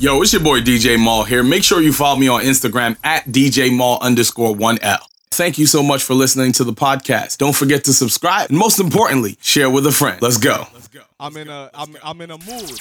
Yo, 0.00 0.22
it's 0.22 0.32
your 0.32 0.40
boy 0.40 0.60
DJ 0.60 0.96
Mal 0.96 1.24
here. 1.24 1.42
Make 1.42 1.64
sure 1.64 1.82
you 1.82 1.92
follow 1.92 2.16
me 2.16 2.28
on 2.28 2.42
Instagram 2.42 2.96
at 3.02 3.24
DJ 3.24 3.76
Mal 3.76 3.98
underscore 4.00 4.54
1L. 4.54 5.00
Thank 5.32 5.58
you 5.58 5.66
so 5.66 5.82
much 5.82 6.04
for 6.04 6.14
listening 6.14 6.52
to 6.52 6.62
the 6.62 6.72
podcast. 6.72 7.38
Don't 7.38 7.54
forget 7.54 7.82
to 7.82 7.92
subscribe. 7.92 8.48
And 8.48 8.56
most 8.56 8.78
importantly, 8.78 9.36
share 9.40 9.68
with 9.68 9.84
a 9.88 9.90
friend. 9.90 10.22
Let's 10.22 10.36
go. 10.36 10.68
Let's 10.72 10.86
go. 10.86 11.00
I'm 11.18 11.36
in 11.36 11.48
a 11.48 11.68
I'm 11.74 11.96
I'm 12.04 12.20
in 12.20 12.30
a 12.30 12.38
mood, 12.38 12.78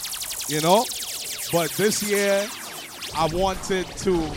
you 0.47 0.61
know. 0.61 0.85
But 1.52 1.71
this 1.71 2.04
year, 2.04 2.48
I 3.16 3.27
wanted 3.34 3.88
to 3.88 4.31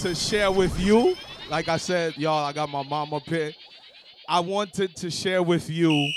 to 0.00 0.14
share 0.14 0.52
with 0.52 0.78
you. 0.78 1.16
Like 1.48 1.68
I 1.68 1.78
said, 1.78 2.18
y'all, 2.18 2.44
I 2.44 2.52
got 2.52 2.68
my 2.68 2.82
mom 2.82 3.14
up 3.14 3.24
here. 3.24 3.52
I 4.28 4.40
wanted 4.40 4.94
to 4.96 5.10
share 5.10 5.42
with 5.42 5.70
you 5.70 6.12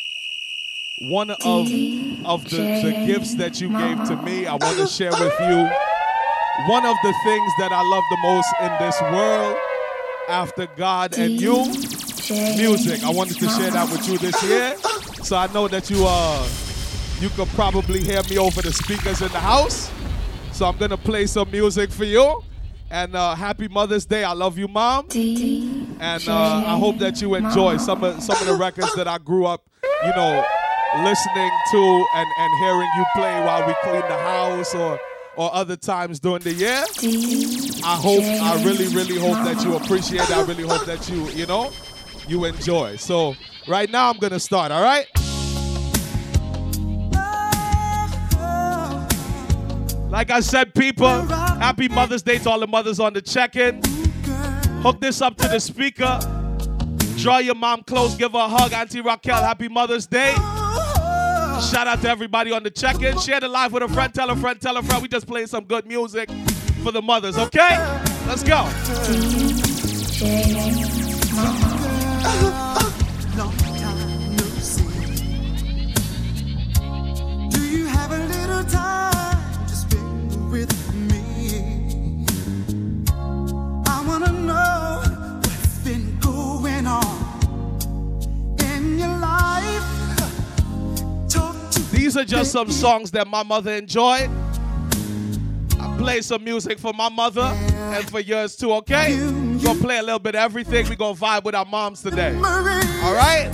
one 1.00 1.32
of 1.32 1.68
of 2.26 2.50
the, 2.50 2.58
the 2.58 3.04
gifts 3.06 3.36
that 3.36 3.60
you 3.60 3.70
gave 3.70 4.04
to 4.06 4.16
me. 4.24 4.46
I 4.46 4.56
want 4.56 4.78
to 4.78 4.88
share 4.88 5.12
with 5.12 5.34
you 5.42 5.70
one 6.68 6.86
of 6.86 6.96
the 7.04 7.14
things 7.24 7.52
that 7.60 7.72
I 7.72 7.82
love 7.82 8.04
the 8.10 8.18
most 8.18 8.48
in 8.62 8.72
this 8.80 9.02
world 9.02 9.58
after 10.30 10.68
God 10.78 11.18
and 11.18 11.32
you. 11.40 11.66
Music. 12.56 13.04
I 13.04 13.10
wanted 13.12 13.38
to 13.40 13.50
share 13.50 13.72
that 13.72 13.90
with 13.92 14.08
you 14.08 14.18
this 14.18 14.42
year. 14.44 14.78
So 15.24 15.36
I 15.36 15.48
know 15.48 15.68
that 15.68 15.90
you 15.90 16.06
uh 16.08 16.48
you 17.20 17.30
could 17.30 17.48
probably 17.50 18.02
hear 18.04 18.22
me 18.30 18.38
over 18.38 18.62
the 18.62 18.72
speakers 18.72 19.22
in 19.22 19.30
the 19.30 19.40
house. 19.40 19.92
So 20.54 20.66
I'm 20.66 20.78
gonna 20.78 20.98
play 20.98 21.26
some 21.26 21.50
music 21.52 21.92
for 21.92 22.06
you. 22.06 22.44
And 22.90 23.16
uh, 23.16 23.34
happy 23.34 23.68
Mother's 23.68 24.06
Day. 24.06 24.24
I 24.24 24.34
love 24.34 24.58
you, 24.60 24.68
mom. 24.68 25.08
And 26.00 26.30
uh, 26.30 26.64
I 26.68 26.78
hope 26.78 27.00
that 27.00 27.20
you 27.22 27.34
enjoy 27.34 27.78
some 27.78 28.04
of 28.04 28.22
some 28.22 28.38
of 28.38 28.46
the 28.46 28.54
records 28.54 28.94
that 28.96 29.08
I 29.08 29.18
grew 29.18 29.46
up, 29.48 29.64
you 30.06 30.12
know, 30.12 30.46
listening 31.04 31.52
to 31.72 32.06
and, 32.16 32.28
and 32.38 32.60
hearing 32.60 32.90
you 32.96 33.06
play 33.16 33.40
while 33.42 33.66
we 33.66 33.74
clean 33.84 34.02
the 34.02 34.18
house 34.18 34.76
or 34.76 35.00
or 35.36 35.54
other 35.54 35.76
times 35.76 36.20
during 36.20 36.44
the 36.44 36.54
year. 36.54 36.84
I 37.84 37.96
hope, 37.96 38.24
I 38.24 38.64
really, 38.64 38.88
really 38.94 39.18
hope 39.18 39.44
that 39.46 39.64
you 39.64 39.76
appreciate. 39.76 40.30
I 40.30 40.44
really 40.44 40.64
hope 40.64 40.86
that 40.86 41.10
you, 41.10 41.28
you 41.30 41.46
know, 41.46 41.72
you 42.28 42.46
enjoy. 42.46 42.98
So 42.98 43.36
right 43.68 43.90
now 43.90 44.10
I'm 44.10 44.18
gonna 44.20 44.40
start, 44.40 44.72
all 44.72 44.84
right? 44.84 45.08
Like 50.10 50.30
I 50.30 50.42
said, 50.42 50.76
people, 50.76 51.08
happy 51.08 51.88
Mother's 51.88 52.22
Day 52.22 52.38
to 52.38 52.50
all 52.52 52.60
the 52.60 52.68
mothers 52.68 53.00
on 53.00 53.14
the 53.14 53.22
check-in. 53.22 53.82
Hook 54.84 55.02
this 55.02 55.22
up 55.22 55.36
to 55.38 55.48
the 55.48 55.60
speaker. 55.60 56.20
Draw 57.18 57.40
your 57.40 57.56
mom 57.56 57.82
close, 57.82 58.16
give 58.16 58.34
her 58.34 58.38
a 58.38 58.48
hug. 58.48 58.74
Auntie 58.74 59.02
Raquel, 59.02 59.42
happy 59.42 59.68
Mother's 59.68 60.06
Day. 60.06 60.36
Shout 61.62 61.88
out 61.88 62.02
to 62.02 62.10
everybody 62.10 62.52
on 62.52 62.64
the 62.64 62.70
check-in. 62.70 63.18
Share 63.20 63.40
the 63.40 63.48
live 63.48 63.74
with 63.74 63.84
a 63.84 63.88
friend, 63.88 64.14
tell 64.14 64.30
a 64.30 64.36
friend, 64.36 64.60
tell 64.60 64.78
a 64.78 64.84
friend. 64.84 65.02
We 65.02 65.08
just 65.08 65.28
playing 65.28 65.48
some 65.48 65.66
good 65.66 65.86
music 65.86 66.30
for 66.84 66.92
the 66.92 67.02
mothers, 67.02 67.38
okay? 67.38 67.78
Let's 68.28 68.44
go. 68.44 68.70
Long 73.36 73.52
time 84.22 84.73
are 92.24 92.26
just 92.26 92.54
some 92.54 92.72
songs 92.72 93.12
that 93.12 93.28
my 93.28 93.44
mother 93.44 93.74
enjoyed. 93.74 94.30
I 95.78 95.96
play 95.98 96.22
some 96.22 96.42
music 96.42 96.80
for 96.80 96.94
my 96.94 97.10
mother 97.10 97.42
and 97.42 98.10
for 98.10 98.22
yours 98.22 98.56
too, 98.56 98.72
okay? 98.76 99.18
We're 99.18 99.62
gonna 99.62 99.80
play 99.80 99.98
a 99.98 100.02
little 100.04 100.20
bit 100.20 100.36
of 100.36 100.40
everything. 100.42 100.88
We're 100.88 100.96
gonna 100.96 101.20
vibe 101.20 101.44
with 101.44 101.54
our 101.54 101.66
moms 101.66 102.02
today. 102.02 102.34
All 102.36 103.14
right? 103.14 103.50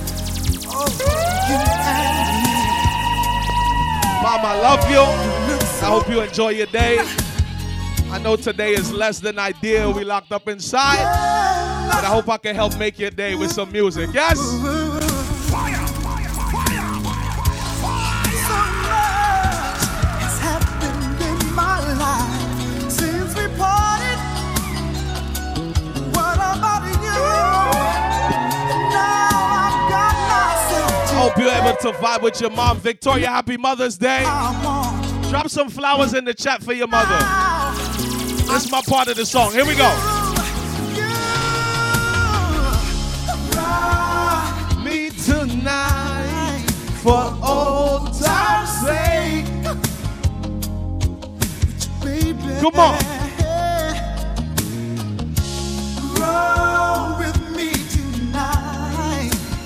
Mom, 4.22 4.44
I 4.44 4.60
love 4.62 4.88
you. 4.88 5.00
I 5.00 5.90
hope 5.90 6.08
you 6.08 6.20
enjoy 6.20 6.50
your 6.50 6.68
day. 6.68 6.98
I 8.12 8.20
know 8.22 8.36
today 8.36 8.74
is 8.74 8.92
less 8.92 9.18
than 9.18 9.40
ideal. 9.40 9.92
We 9.92 10.04
locked 10.04 10.30
up 10.30 10.46
inside. 10.46 10.98
But 11.88 12.04
I 12.04 12.08
hope 12.08 12.28
I 12.28 12.36
can 12.36 12.54
help 12.54 12.78
make 12.78 13.00
your 13.00 13.10
day 13.10 13.34
with 13.34 13.50
some 13.50 13.72
music. 13.72 14.10
Yes? 14.14 14.38
To 31.80 31.92
vibe 31.92 32.20
with 32.20 32.38
your 32.42 32.50
mom. 32.50 32.78
Victoria, 32.78 33.28
happy 33.28 33.56
Mother's 33.56 33.96
Day. 33.96 34.20
Drop 35.30 35.48
some 35.48 35.70
flowers 35.70 36.12
in 36.12 36.26
the 36.26 36.34
chat 36.34 36.62
for 36.62 36.74
your 36.74 36.88
mother. 36.88 37.16
This 38.52 38.66
is 38.66 38.70
my 38.70 38.82
part 38.82 39.08
of 39.08 39.16
the 39.16 39.24
song. 39.24 39.52
Here 39.52 39.64
we 39.64 39.74
go. 39.74 39.88
Me 44.84 45.08
tonight 45.24 46.66
for 47.02 47.34
old 47.42 48.12
time's 48.20 48.70
sake. 48.84 49.46
Come 52.60 52.78
on. 52.78 53.20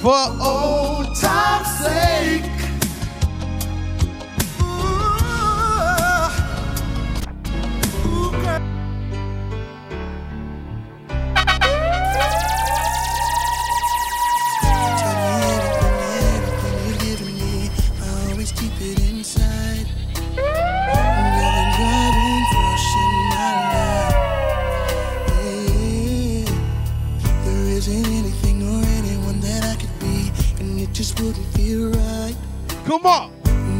For 0.04 0.10
old 0.12 1.16
time's 1.16 1.78
sake. 1.78 2.53
And 31.24 31.36
it 31.36 31.40
just 31.40 31.54
wouldn't 31.54 31.54
feel 31.54 31.90
right. 31.90 32.36
Come 32.86 33.06
on. 33.06 33.32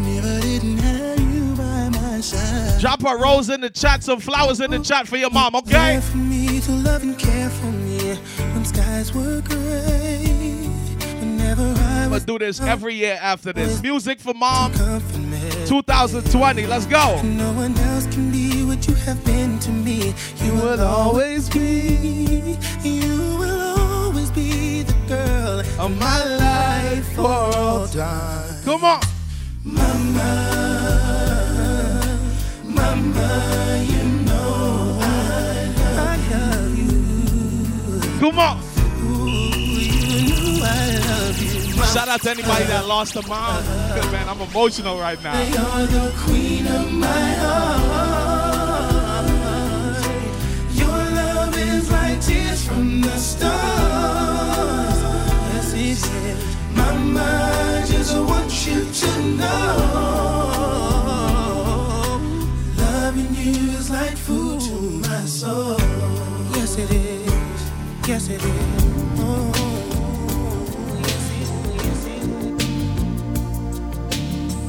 Never 0.03 0.41
didn't 0.41 0.79
have 0.79 1.21
you 1.21 1.55
by 1.55 1.89
my 1.91 2.21
side. 2.21 2.81
Drop 2.81 3.03
a 3.05 3.17
rose 3.17 3.49
in 3.51 3.61
the 3.61 3.71
chat, 3.71 4.03
some 4.03 4.21
flowers 4.21 4.61
in 4.61 4.71
the 4.71 4.79
oh, 4.79 4.83
chat 4.83 5.07
for 5.07 5.17
your 5.17 5.31
mom, 5.31 5.55
okay? 5.57 6.01
For 6.01 6.17
me 6.17 6.61
to 6.61 6.73
love 6.73 7.03
and 7.03 7.19
care 7.19 7.51
for 7.51 7.67
me 7.67 8.15
when 8.55 8.65
skies 8.65 9.13
were 9.15 9.41
gray. 9.43 10.31
I 11.57 12.05
I'm 12.05 12.11
gonna 12.11 12.21
do 12.21 12.39
this 12.39 12.61
every 12.61 12.95
year 12.95 13.19
after 13.21 13.53
this. 13.53 13.81
Music 13.81 14.19
for 14.19 14.35
mom 14.35 14.73
2020. 14.73 16.67
Let's 16.67 16.87
go. 16.87 17.21
No 17.23 17.53
one 17.53 17.77
else 17.79 18.07
can 18.07 18.31
be 18.33 18.65
what 18.65 18.87
you 18.89 18.95
have 18.95 19.25
been 19.25 19.59
to 19.61 19.71
me. 19.71 20.15
You 20.43 20.53
will 20.55 20.81
always 20.81 21.49
be. 21.49 22.59
You 22.83 23.44
of 25.79 25.99
my 25.99 26.25
life 26.37 27.15
for 27.15 27.27
all 27.27 27.87
time. 27.89 28.63
Come 28.65 28.85
on. 28.85 29.01
Mama, 29.65 30.31
mama, 32.65 33.85
you 33.87 34.05
know 34.25 34.99
I 35.01 35.05
love 36.31 36.79
you. 36.79 38.01
Come 38.21 38.39
on. 38.39 38.61
Ooh, 39.03 39.29
you 39.81 40.29
know 40.29 40.65
I 40.65 40.67
love 41.09 41.39
you. 41.43 41.85
Shout 41.93 42.09
out 42.09 42.23
to 42.23 42.31
anybody 42.31 42.65
that 42.65 42.87
lost 42.87 43.17
a 43.17 43.23
mom. 43.27 43.65
Man, 44.13 44.29
I'm 44.29 44.41
emotional 44.41 44.99
right 45.01 45.21
now. 45.23 45.41
You're 45.43 45.87
the 45.87 46.13
queen 46.19 46.67
of 46.67 46.93
my 46.93 47.35
heart. 47.43 49.25
Your 50.73 50.89
love 50.89 51.57
is 51.59 51.91
like 51.91 52.21
tears 52.21 52.65
from 52.67 53.01
the 53.01 53.17
stars. 53.17 54.14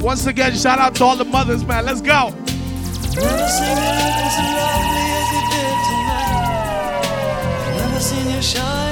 Once 0.06 0.26
again, 0.26 0.54
shout 0.54 0.78
out 0.78 0.94
to 0.94 1.04
all 1.04 1.16
the 1.16 1.24
mothers, 1.24 1.64
man. 1.64 1.84
Let's 1.84 2.00
go. 2.00 2.30
Never 3.16 3.48
seen 3.48 3.76
you 3.76 3.84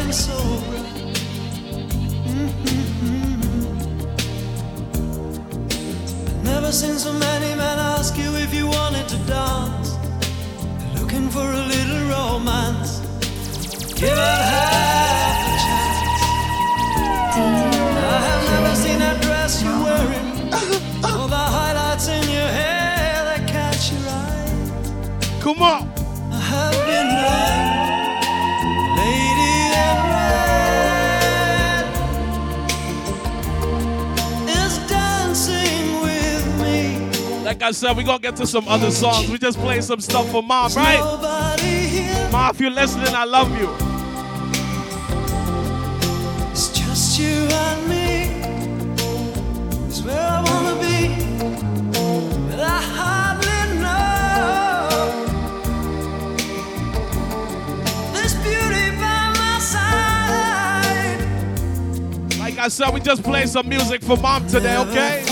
looking 0.04 0.12
so 0.12 0.53
seen 6.74 6.98
so 6.98 7.12
many 7.12 7.54
men 7.54 7.78
ask 7.78 8.18
you 8.18 8.34
if 8.34 8.52
you 8.52 8.66
wanted 8.66 9.06
to 9.06 9.16
dance. 9.28 9.94
Looking 10.98 11.30
for 11.30 11.46
a 11.46 11.66
little 11.74 12.02
romance. 12.10 12.98
Give 13.94 14.10
it 14.10 14.42
half 14.52 15.38
a 15.46 15.56
chance. 15.64 16.00
I 18.10 18.18
have 18.28 18.44
never 18.50 18.74
seen 18.74 18.98
that 18.98 19.22
dress 19.22 19.62
you're 19.62 19.82
wearing. 19.84 20.28
Or 21.04 21.28
the 21.28 21.44
highlights 21.56 22.08
in 22.08 22.24
your 22.28 22.50
hair 22.58 23.22
that 23.28 23.46
catch 23.46 23.92
your 23.92 24.00
eye. 24.08 25.40
Come 25.40 25.62
on. 25.62 26.03
I 37.64 37.70
said, 37.70 37.96
we 37.96 38.04
gonna 38.04 38.18
get 38.18 38.36
to 38.36 38.46
some 38.46 38.68
other 38.68 38.90
songs. 38.90 39.30
We 39.30 39.38
just 39.38 39.58
play 39.58 39.80
some 39.80 39.98
stuff 39.98 40.30
for 40.30 40.42
mom, 40.42 40.70
right? 40.74 41.00
Mom, 42.30 42.50
if 42.54 42.60
you're 42.60 42.70
listening, 42.70 43.14
I 43.14 43.24
love 43.24 43.50
you. 43.58 43.70
it's 46.50 46.68
just 46.78 47.18
you 47.18 47.48
and 47.50 47.88
me. 47.88 48.24
It's 49.86 50.02
where 50.02 50.20
I 50.20 50.42
wanna 50.42 50.76
be, 50.78 51.08
but 52.50 52.60
I 52.60 52.82
hardly 52.98 53.62
know. 53.80 55.24
This 58.12 58.34
beauty 58.44 58.90
by 59.00 59.32
my 59.40 59.58
side. 59.58 61.18
Like 62.38 62.58
I 62.58 62.68
said, 62.68 62.92
we 62.92 63.00
just 63.00 63.22
play 63.22 63.46
some 63.46 63.66
music 63.70 64.02
for 64.02 64.18
mom 64.18 64.46
today, 64.48 64.76
okay? 64.76 65.24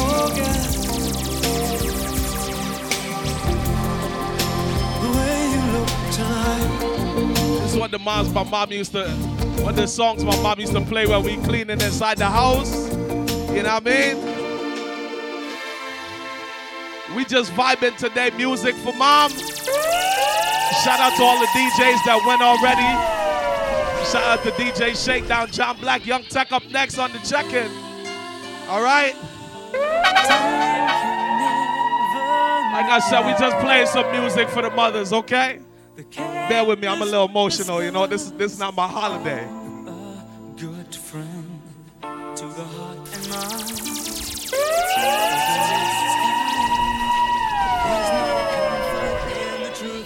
The 7.93 7.99
moms 7.99 8.33
my 8.33 8.43
mom 8.43 8.73
used 8.73 8.93
to, 8.93 9.07
what 9.63 9.77
the 9.77 9.87
songs 9.87 10.25
my 10.25 10.35
mom 10.43 10.59
used 10.59 10.73
to 10.73 10.81
play 10.81 11.07
when 11.07 11.23
we 11.23 11.37
cleaning 11.45 11.79
inside 11.83 12.17
the 12.17 12.25
house. 12.25 12.91
You 13.51 13.63
know 13.63 13.75
what 13.75 13.87
I 13.87 14.15
mean? 14.15 14.17
We 17.15 17.27
just 17.27 17.53
vibing 17.53 17.95
today, 17.99 18.31
music 18.31 18.75
for 18.77 18.95
mom. 18.95 19.31
Shout 19.31 21.01
out 21.01 21.15
to 21.17 21.23
all 21.23 21.39
the 21.39 21.47
DJs 21.53 22.01
that 22.07 22.23
went 22.27 22.41
already. 22.41 22.81
Shout 24.11 24.25
out 24.25 24.43
to 24.45 24.51
DJ 24.53 24.97
Shakedown, 24.97 25.51
John 25.53 25.77
Black, 25.79 26.07
Young 26.07 26.23
Tech 26.25 26.51
up 26.51 26.65
next 26.71 26.97
on 26.99 27.13
the 27.13 27.19
check-in. 27.19 27.71
All 28.69 28.83
right. 28.83 29.15
Like 32.73 32.87
I 32.87 33.01
said, 33.11 33.27
we 33.27 33.33
just 33.33 33.59
playing 33.59 33.87
some 33.87 34.11
music 34.13 34.49
for 34.49 34.63
the 34.63 34.71
mothers, 34.71 35.13
okay? 35.13 35.61
Bear 35.95 36.65
with 36.65 36.81
me, 36.81 36.89
I'm 36.89 37.03
a 37.03 37.05
little 37.05 37.27
emotional. 37.27 37.83
You 37.83 37.91
know, 37.91 38.07
this 38.07 38.23
is 38.23 38.33
this 38.33 38.53
is 38.53 38.59
not 38.59 38.75
my 38.75 38.89
holiday. 38.89 39.47
Good 40.57 40.95
friend 40.95 41.61
to 42.01 42.47
the 42.47 42.65
heart 42.65 43.15
and 43.15 43.29
mind. 43.29 45.03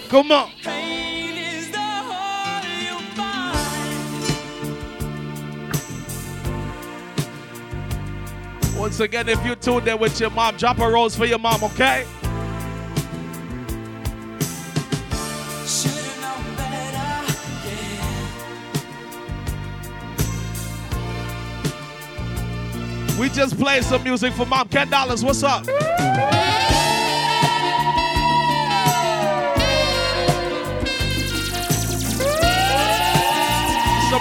Come 0.09 0.33
on. 0.33 0.51
Pain 0.63 1.37
is 1.37 1.71
the 1.71 1.79
harder 1.79 2.83
you 2.83 2.99
find. 3.15 3.57
Once 8.79 9.01
again, 9.01 9.29
if 9.29 9.45
you 9.45 9.55
tuned 9.55 9.87
in 9.87 9.99
with 9.99 10.19
your 10.21 10.31
mom, 10.31 10.57
drop 10.57 10.79
a 10.79 10.89
rose 10.89 11.15
for 11.17 11.27
your 11.27 11.39
mom, 11.39 11.63
okay? 11.65 12.07
We 23.19 23.31
just 23.31 23.59
played 23.59 23.83
some 23.83 24.05
music 24.05 24.35
for 24.35 24.45
mom. 24.45 24.69
Ken 24.69 24.91
Dollars, 24.91 25.25
what's 25.25 25.43
up? 25.43 25.65
Some 25.65 25.75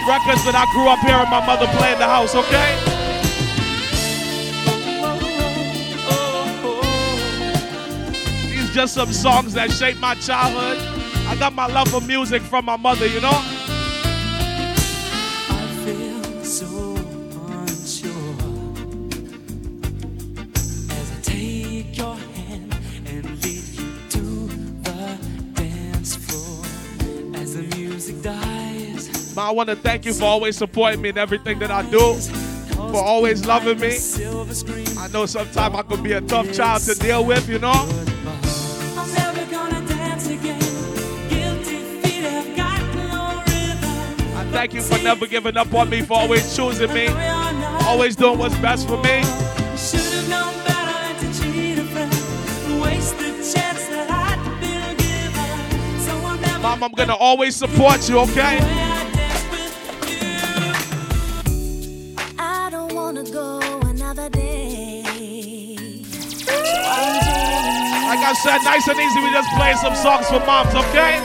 records 0.07 0.45
that 0.45 0.55
I 0.55 0.65
grew 0.71 0.87
up 0.87 0.99
hearing 0.99 1.29
my 1.29 1.45
mother 1.45 1.67
play 1.77 1.91
in 1.91 1.99
the 1.99 2.05
house, 2.05 2.35
okay? 2.35 2.75
These 8.49 8.73
just 8.73 8.93
some 8.93 9.11
songs 9.11 9.53
that 9.55 9.71
shaped 9.71 9.99
my 9.99 10.15
childhood. 10.15 10.77
I 11.27 11.35
got 11.37 11.53
my 11.53 11.67
love 11.67 11.89
for 11.89 11.99
music 11.99 12.41
from 12.41 12.63
my 12.63 12.77
mother, 12.77 13.07
you 13.07 13.19
know? 13.19 13.54
Want 29.55 29.69
to 29.69 29.75
thank 29.75 30.05
you 30.05 30.13
for 30.13 30.25
always 30.25 30.57
supporting 30.57 31.01
me 31.01 31.09
in 31.09 31.17
everything 31.17 31.59
that 31.59 31.71
I 31.71 31.81
do, 31.89 32.15
for 32.75 33.01
always 33.01 33.45
loving 33.45 33.79
me. 33.79 33.97
I 34.97 35.07
know 35.07 35.25
sometimes 35.25 35.75
I 35.75 35.81
could 35.81 36.03
be 36.03 36.11
a 36.11 36.21
tough 36.21 36.51
child 36.51 36.81
to 36.83 36.95
deal 36.95 37.23
with, 37.25 37.47
you 37.47 37.59
know? 37.59 37.71
I'm 37.71 39.13
never 39.13 39.45
gonna 39.49 39.87
dance 39.87 40.27
again. 40.27 40.59
Guilty 41.29 41.77
feet 42.01 42.23
have 42.23 42.55
got 42.55 42.81
no 42.95 43.41
rhythm. 43.47 44.37
I 44.37 44.43
thank 44.51 44.73
you 44.73 44.81
for 44.81 45.01
never 45.01 45.25
giving 45.25 45.55
up 45.55 45.73
on 45.73 45.89
me, 45.89 46.01
for 46.01 46.17
always 46.17 46.53
choosing 46.53 46.93
me, 46.93 47.07
always 47.85 48.17
doing 48.17 48.37
what's 48.37 48.57
best 48.57 48.87
for 48.87 48.97
me. 48.97 49.23
Should've 49.77 50.29
known 50.29 50.53
better 50.65 51.19
to 51.21 51.41
cheat 51.41 51.79
a 51.79 51.83
friend. 51.85 52.11
Waste 52.83 53.17
the 53.17 53.31
chance 53.31 53.87
that 53.87 54.09
I'd 54.11 54.59
been 54.59 54.97
given. 54.97 55.99
So 56.01 56.13
I'm 56.27 56.41
never 56.41 56.59
Mom, 56.59 56.83
I'm 56.83 56.91
gonna 56.91 57.15
always 57.15 57.55
support 57.55 58.09
you, 58.09 58.19
okay? 58.19 58.84
Said, 68.35 68.59
nice 68.63 68.87
and 68.87 68.99
easy, 68.99 69.19
we 69.19 69.29
just 69.31 69.49
play 69.55 69.73
some 69.75 69.95
songs 69.95 70.27
for 70.27 70.39
moms, 70.45 70.73
okay? 70.75 71.21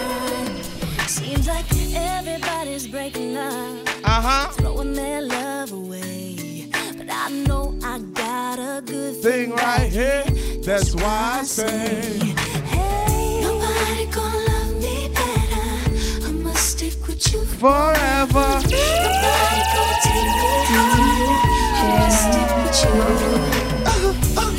seems 1.06 1.46
like 1.48 1.64
everybody's 1.94 2.86
breaking 2.86 3.36
up, 3.36 3.88
Uh-huh. 4.04 4.48
throwing 4.52 4.92
their 4.94 5.22
love 5.22 5.72
away. 5.72 6.68
But 6.96 7.08
I 7.10 7.30
know 7.46 7.74
I 7.82 7.98
got 7.98 8.58
a 8.58 8.80
good 8.82 9.16
Thing 9.22 9.50
right 9.52 9.90
here, 9.90 10.24
that's 10.64 10.94
why 10.94 11.38
I 11.40 11.42
say. 11.44 12.18
Hey, 12.74 13.40
nobody 13.42 14.06
gonna 14.06 14.38
love 14.50 14.72
me 14.82 15.08
better. 15.08 16.26
I 16.28 16.30
must 16.32 16.78
stick 16.78 16.94
with 17.06 17.32
you 17.32 17.40
Forever. 17.44 18.48
Nobody 18.62 19.60
gonna 19.74 19.96
take 20.06 20.30
me 20.38 20.54
higher. 20.72 21.36
I 21.76 21.82
must 21.98 22.20
stick 22.28 22.50
with 22.56 22.78
you. 22.84 24.49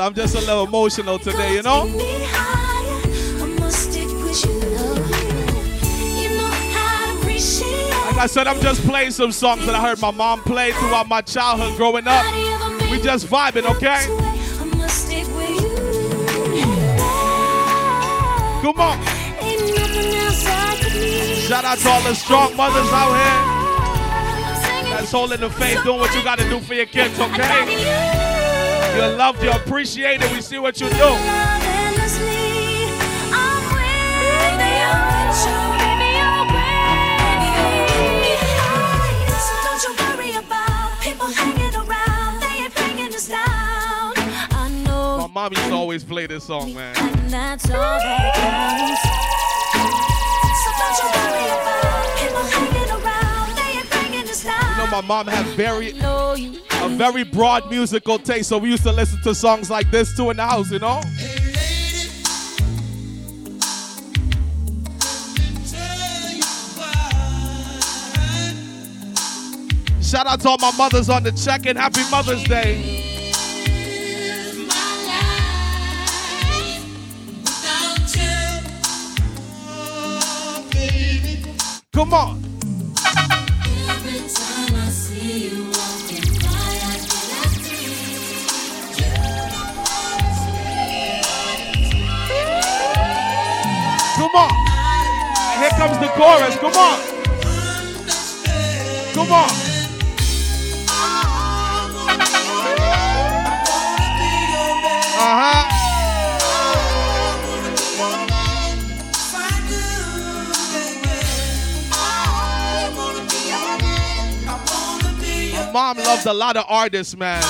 I'm 0.00 0.14
just 0.14 0.34
a 0.34 0.38
little 0.40 0.64
emotional 0.64 1.18
today, 1.18 1.54
you 1.54 1.62
know? 1.62 1.84
Take 1.84 1.96
me 1.96 2.24
higher. 2.24 3.42
I 3.42 3.46
must 3.60 3.90
stick 3.90 4.08
with 4.08 4.44
you. 4.46 4.52
You 6.22 6.30
know 6.38 6.48
how 6.72 7.12
to 7.12 7.18
appreciate. 7.18 7.90
Like 8.06 8.16
I 8.16 8.26
said, 8.26 8.46
I'm 8.46 8.60
just 8.60 8.80
playing 8.86 9.10
some 9.10 9.30
songs 9.30 9.66
that 9.66 9.74
I 9.74 9.80
heard 9.80 10.00
my 10.00 10.10
mom 10.10 10.40
play 10.42 10.72
throughout 10.72 11.06
my 11.06 11.20
childhood 11.20 11.76
growing 11.76 12.06
up. 12.06 12.24
We 12.90 13.00
just 13.02 13.26
vibing, 13.26 13.66
okay? 13.76 14.06
Come 18.62 18.80
on. 18.80 18.98
Shout 21.46 21.64
out 21.64 21.78
to 21.78 21.88
all 21.88 22.02
the 22.02 22.14
strong 22.14 22.56
mothers 22.56 22.88
out 22.92 23.12
here 23.16 23.60
that's 24.90 25.12
holding 25.12 25.40
the 25.40 25.50
faith, 25.50 25.82
doing 25.84 25.98
what 25.98 26.14
you 26.14 26.22
got 26.22 26.38
to 26.38 26.48
do 26.48 26.60
for 26.60 26.74
your 26.74 26.86
kids, 26.86 27.18
okay? 27.20 28.19
You're 28.96 29.16
loved, 29.16 29.42
you're 29.42 29.54
appreciated. 29.54 30.30
We 30.32 30.40
see 30.40 30.58
what 30.58 30.80
you 30.80 30.88
do. 30.90 30.96
My 45.20 45.26
mom 45.32 45.52
used 45.52 45.68
to 45.68 45.74
always 45.74 46.02
play 46.04 46.26
this 46.26 46.44
song, 46.44 46.74
man. 46.74 46.96
Know, 54.80 54.90
my 54.90 55.00
mom 55.00 55.26
had 55.26 55.46
very 55.56 55.92
a 55.98 56.88
very 56.88 57.24
broad 57.24 57.70
musical 57.70 58.18
taste, 58.18 58.48
so 58.48 58.58
we 58.58 58.70
used 58.70 58.82
to 58.82 58.92
listen 58.92 59.20
to 59.22 59.34
songs 59.34 59.70
like 59.70 59.90
this 59.90 60.16
too 60.16 60.30
in 60.30 60.36
the 60.36 60.46
house, 60.46 60.70
you 60.70 60.78
know? 60.78 61.00
Shout 70.02 70.26
out 70.26 70.40
to 70.40 70.48
all 70.48 70.58
my 70.58 70.72
mothers 70.76 71.08
on 71.08 71.22
the 71.22 71.32
check-in. 71.32 71.76
Happy 71.76 72.00
Mother's 72.10 72.42
Day. 72.44 72.96
Come 81.92 82.14
on. 82.14 82.39
The 96.00 96.08
chorus. 96.16 96.56
Come 96.56 96.72
on. 96.72 96.98
Come 99.12 99.32
on. 99.32 99.50
Uh 105.18 105.34
huh. 105.36 105.66
Mom 115.72 115.98
loves 115.98 116.26
a 116.26 116.32
lot 116.32 116.56
of 116.56 116.64
artists, 116.68 117.16
man. 117.16 117.42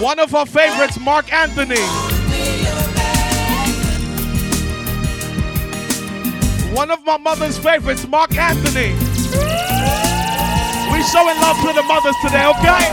One 0.00 0.20
of 0.20 0.30
her 0.30 0.46
favorites, 0.46 0.98
Marc 1.00 1.32
Anthony. 1.32 2.07
One 6.78 6.92
of 6.92 7.04
my 7.04 7.16
mother's 7.16 7.58
favorites, 7.58 8.06
Marc 8.06 8.36
Anthony. 8.36 8.92
We 10.92 11.02
showing 11.02 11.36
love 11.40 11.56
to 11.62 11.72
the 11.74 11.82
mothers 11.82 12.14
today, 12.22 12.46
okay? 12.46 12.86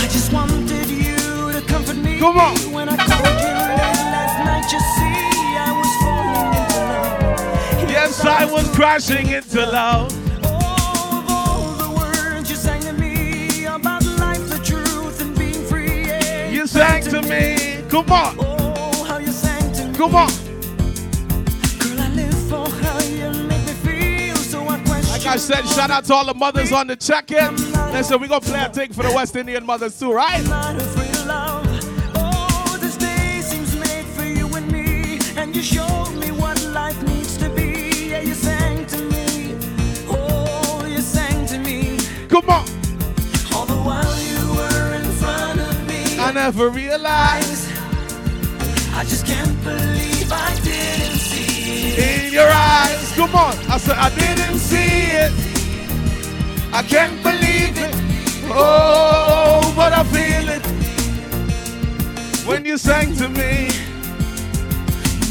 I 0.00 0.08
just 0.10 0.32
wanted 0.32 0.88
you 0.88 1.52
to 1.52 1.60
comfort 1.68 1.98
me 1.98 2.18
Come 2.18 2.38
on. 2.38 2.56
when 2.72 2.88
I 2.88 2.96
called 2.96 3.26
you 3.26 3.52
last 3.76 4.38
night. 4.38 4.72
You 4.72 4.80
see, 4.80 5.58
I 5.58 5.70
was 5.76 5.90
falling 6.00 6.54
into 6.62 7.82
love. 7.82 7.90
Yes, 7.90 8.24
I 8.24 8.46
was 8.46 8.66
crashing 8.74 9.28
into 9.28 9.60
love. 9.60 10.10
Oh, 10.42 11.18
of 11.18 11.30
all 11.30 11.74
the 11.74 11.90
words 12.00 12.48
you 12.48 12.56
sang 12.56 12.80
to 12.80 12.94
me 12.94 13.64
Come 13.64 13.86
on. 13.86 14.02
Oh, 14.02 14.40
the 14.48 14.58
truth, 14.64 15.20
I 25.30 25.36
said, 25.36 25.64
shout 25.68 25.92
out 25.92 26.04
to 26.06 26.14
all 26.14 26.26
the 26.26 26.34
mothers 26.34 26.72
on 26.72 26.88
the 26.88 26.96
check-in. 26.96 27.54
Listen, 27.92 28.20
we're 28.20 28.26
gonna 28.26 28.40
play 28.40 28.64
a 28.64 28.68
thing 28.68 28.92
for 28.92 29.04
the 29.04 29.12
West 29.12 29.36
Indian 29.36 29.64
mothers 29.64 29.96
too, 29.96 30.12
right? 30.12 30.42
to 30.42 30.48
to 41.46 41.62
to. 41.62 42.28
Come 42.28 42.50
on. 42.50 42.66
All 43.54 43.66
the 43.66 43.76
while 43.86 44.20
you 44.20 44.52
were 44.52 44.94
in 44.96 45.04
front 45.12 45.60
of 45.60 45.86
me. 45.86 46.18
I 46.18 46.32
never 46.32 46.70
realized 46.70 47.70
I 48.94 49.04
just 49.04 49.24
can't 49.24 49.62
believe 49.62 49.99
in 52.00 52.32
your 52.32 52.48
eyes. 52.48 53.12
Come 53.12 53.34
on. 53.34 53.56
I 53.68 53.78
said 53.78 53.96
I 53.96 54.08
didn't 54.14 54.58
see 54.58 55.12
it. 55.24 55.32
I 56.72 56.82
can't 56.82 57.22
believe 57.22 57.76
it. 57.76 57.94
Oh, 58.52 59.72
but 59.76 59.92
I 59.92 60.02
feel 60.04 60.48
it 60.48 60.64
when 62.46 62.64
you 62.64 62.76
sang 62.78 63.14
to 63.16 63.28
me. 63.28 63.68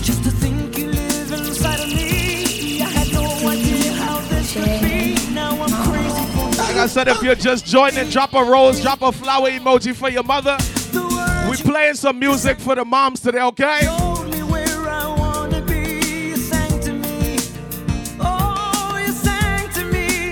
Just 0.01 0.23
to 0.23 0.31
think 0.31 0.77
you 0.77 0.87
live 0.87 1.31
inside 1.31 1.79
of 1.79 1.87
me. 1.87 2.81
I 2.81 2.85
had 2.85 3.11
no 3.13 3.25
idea 3.47 3.91
how 3.93 4.19
this 4.29 4.55
would 4.55 4.81
be. 4.81 5.33
Now 5.33 5.51
I'm 5.61 5.73
crazy 5.89 6.25
for 6.33 6.61
Like 6.61 6.75
I 6.77 6.87
said, 6.87 7.07
if 7.07 7.21
you're 7.21 7.35
just 7.35 7.65
joining, 7.65 8.09
drop 8.09 8.33
a 8.33 8.43
rose, 8.43 8.81
drop 8.81 9.01
a 9.01 9.11
flower 9.11 9.49
emoji 9.49 9.95
for 9.95 10.09
your 10.09 10.23
mother. 10.23 10.57
We 10.93 11.49
words 11.49 11.61
playing 11.61 11.95
some 11.95 12.19
music 12.19 12.59
for 12.59 12.75
the 12.75 12.85
moms 12.85 13.19
today, 13.21 13.41
okay? 13.41 14.08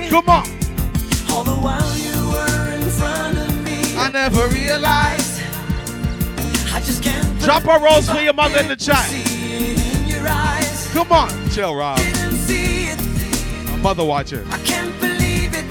Come 0.10 0.30
on. 0.30 0.48
All 1.32 1.44
the 1.44 1.52
while 1.52 1.98
you 1.98 2.16
were 2.32 2.74
in 2.74 2.90
front 2.90 3.38
of 3.38 3.64
me. 3.64 3.96
I 3.98 4.10
never 4.12 4.48
realized. 4.48 5.42
I 6.74 6.80
just 6.80 7.04
can't 7.04 7.40
Drop 7.42 7.64
a 7.66 7.80
rose 7.84 8.10
for 8.10 8.20
your 8.20 8.34
mother 8.34 8.60
in 8.60 8.68
the 8.68 8.76
chat. 8.76 9.12
in. 9.14 9.76
Come 10.94 11.12
on. 11.12 11.30
Chill, 11.52 11.76
Rob. 11.76 11.98
Didn't 11.98 12.32
see 12.38 12.88
it. 12.88 13.00
My 13.72 13.78
mother 13.78 14.04
watching. 14.04 14.46
I 14.52 14.58
can't 14.60 15.00
believe 15.00 15.54
it. 15.54 15.66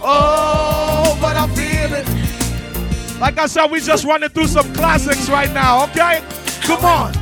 Oh, 0.00 1.18
but 1.20 1.36
I 1.36 1.46
feel 1.48 1.92
it. 1.94 3.18
Like 3.20 3.38
I 3.38 3.46
said, 3.46 3.70
we 3.70 3.80
just 3.80 4.04
running 4.04 4.28
through 4.28 4.46
some 4.48 4.72
classics 4.74 5.28
right 5.28 5.52
now, 5.52 5.84
okay? 5.84 6.22
Come 6.62 6.84
on. 6.84 7.12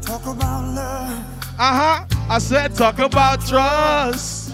Talk 0.00 0.22
about 0.26 0.64
love. 0.74 1.24
Uh 1.58 2.04
huh. 2.04 2.06
I 2.30 2.38
said, 2.38 2.74
talk 2.74 2.98
about 2.98 3.44
trust. 3.46 4.47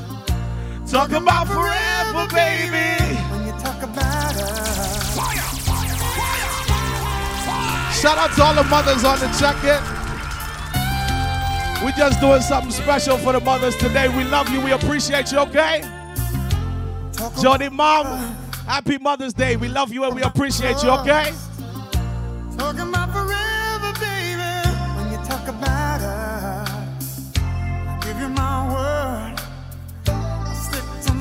Talk 0.86 1.10
about 1.12 1.48
forever, 1.48 2.26
baby. 2.32 3.16
When 3.30 3.46
you 3.46 3.52
talk 3.52 3.82
about 3.82 4.36
us. 4.36 5.14
Shout 8.00 8.18
out 8.18 8.32
to 8.36 8.42
all 8.42 8.54
the 8.54 8.64
mothers 8.64 9.02
on 9.02 9.18
the 9.18 9.28
check-in. 9.38 9.82
We're 11.84 11.92
just 11.92 12.20
doing 12.20 12.42
something 12.42 12.70
special 12.70 13.18
for 13.18 13.32
the 13.32 13.40
mothers 13.40 13.76
today. 13.76 14.08
We 14.08 14.24
love 14.24 14.48
you. 14.50 14.60
We 14.60 14.72
appreciate 14.72 15.32
you, 15.32 15.38
okay? 15.40 15.82
Jody 17.40 17.68
Mom, 17.68 18.06
happy 18.66 18.98
Mother's 18.98 19.32
Day. 19.34 19.56
We 19.56 19.68
love 19.68 19.92
you 19.92 20.04
and 20.04 20.14
we 20.14 20.22
appreciate 20.22 20.82
you, 20.82 20.90
okay? 20.90 21.32
Talking 22.56 22.88
about 22.88 23.10
forever, 23.12 23.92
baby. 24.00 24.68
When 24.96 25.10
you 25.12 25.18
talk 25.26 25.48
about 25.48 26.00
us, 26.00 27.30
I 27.38 27.98
give 28.02 28.20
you 28.20 28.28
my 28.28 28.72
word. 28.72 28.93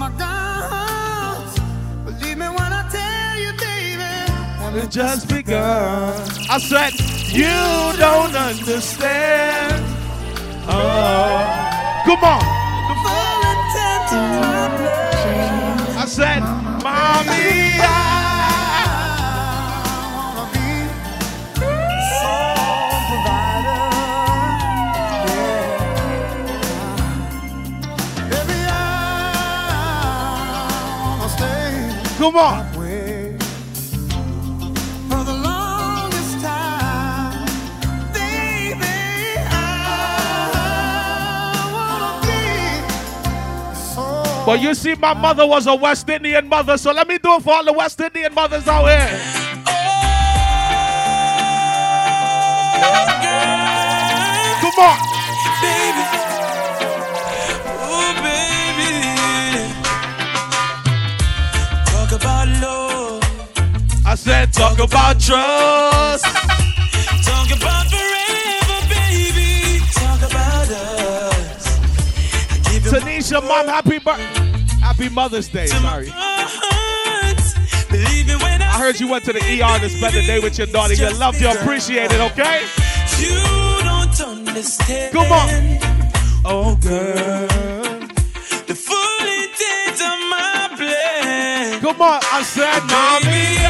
My 0.03 0.09
guns. 0.17 1.55
Believe 2.03 2.37
me 2.37 2.47
when 2.47 2.71
I 2.73 2.83
tell 2.91 3.39
you, 3.39 3.51
baby. 3.55 4.83
It 4.85 4.91
just 4.91 5.29
begun. 5.29 6.13
I 6.49 6.57
said, 6.57 6.91
you 7.31 7.47
don't 7.97 8.35
understand. 8.35 9.81
Oh, 10.67 11.39
come 12.03 12.23
on. 12.35 12.43
Full 13.05 13.43
intent 13.53 14.03
to 14.11 14.19
my. 14.41 14.63
I 15.95 16.05
said, 16.05 16.41
mommy, 16.83 17.79
I 17.79 18.02
be 32.31 32.37
so. 43.75 44.23
But 44.45 44.61
you 44.61 44.73
see, 44.73 44.95
my 44.95 45.13
mother 45.13 45.45
was 45.45 45.67
a 45.67 45.75
West 45.75 46.09
Indian 46.09 46.47
mother, 46.47 46.77
so 46.77 46.91
let 46.91 47.07
me 47.07 47.17
do 47.17 47.35
it 47.35 47.43
for 47.43 47.53
all 47.53 47.65
the 47.65 47.73
West 47.73 47.99
Indian 47.99 48.33
mothers 48.33 48.67
out 48.67 48.85
here. 48.85 49.19
Come 54.61 54.79
on. 54.79 55.12
Talk 64.53 64.79
about 64.79 65.19
trust. 65.19 66.25
Talk 67.25 67.49
about 67.57 67.85
forever, 67.89 68.79
baby. 68.89 69.81
Talk 69.93 70.21
about 70.29 70.69
us. 70.69 71.67
Tanisha, 72.89 73.45
mom, 73.45 73.67
happy 73.67 73.99
birthday. 73.99 74.53
Happy 74.79 75.09
Mother's 75.09 75.47
Day. 75.47 75.67
Sorry. 75.67 76.07
heart. 76.11 77.89
Believe 77.89 78.27
me 78.27 78.35
when 78.35 78.61
I, 78.61 78.67
I 78.67 78.79
heard 78.79 78.99
you 78.99 79.07
went 79.07 79.25
to 79.25 79.33
the 79.33 79.39
ER 79.39 79.79
to 79.79 79.89
spend 79.89 80.13
the 80.13 80.21
day 80.21 80.39
with 80.39 80.57
your 80.57 80.67
daughter. 80.67 80.93
You 80.93 81.09
love 81.17 81.39
you, 81.39 81.49
appreciate 81.49 82.11
it, 82.11 82.19
okay? 82.31 82.65
You 83.19 83.39
don't 83.83 84.19
understand. 84.21 85.13
Come 85.13 85.31
on. 85.31 85.49
Oh, 86.45 86.75
girl. 86.75 87.47
The 88.67 88.75
full 88.75 89.25
intent 89.25 90.01
of 90.01 90.19
my 90.29 90.69
plan. 90.75 91.81
Come 91.81 92.01
on. 92.01 92.19
I 92.31 92.43
said, 92.43 92.81
mommy. 92.91 93.62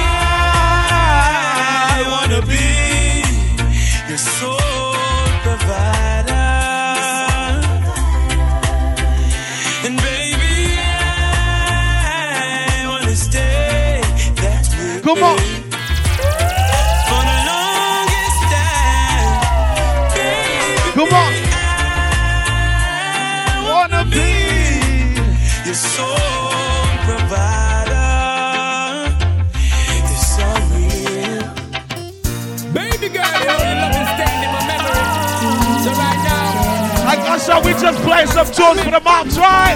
So 37.43 37.59
we 37.59 37.73
just 37.73 38.01
play 38.03 38.25
some 38.25 38.45
tunes 38.45 38.81
for 38.83 38.91
the 38.91 39.01
moms, 39.03 39.37
right? 39.37 39.75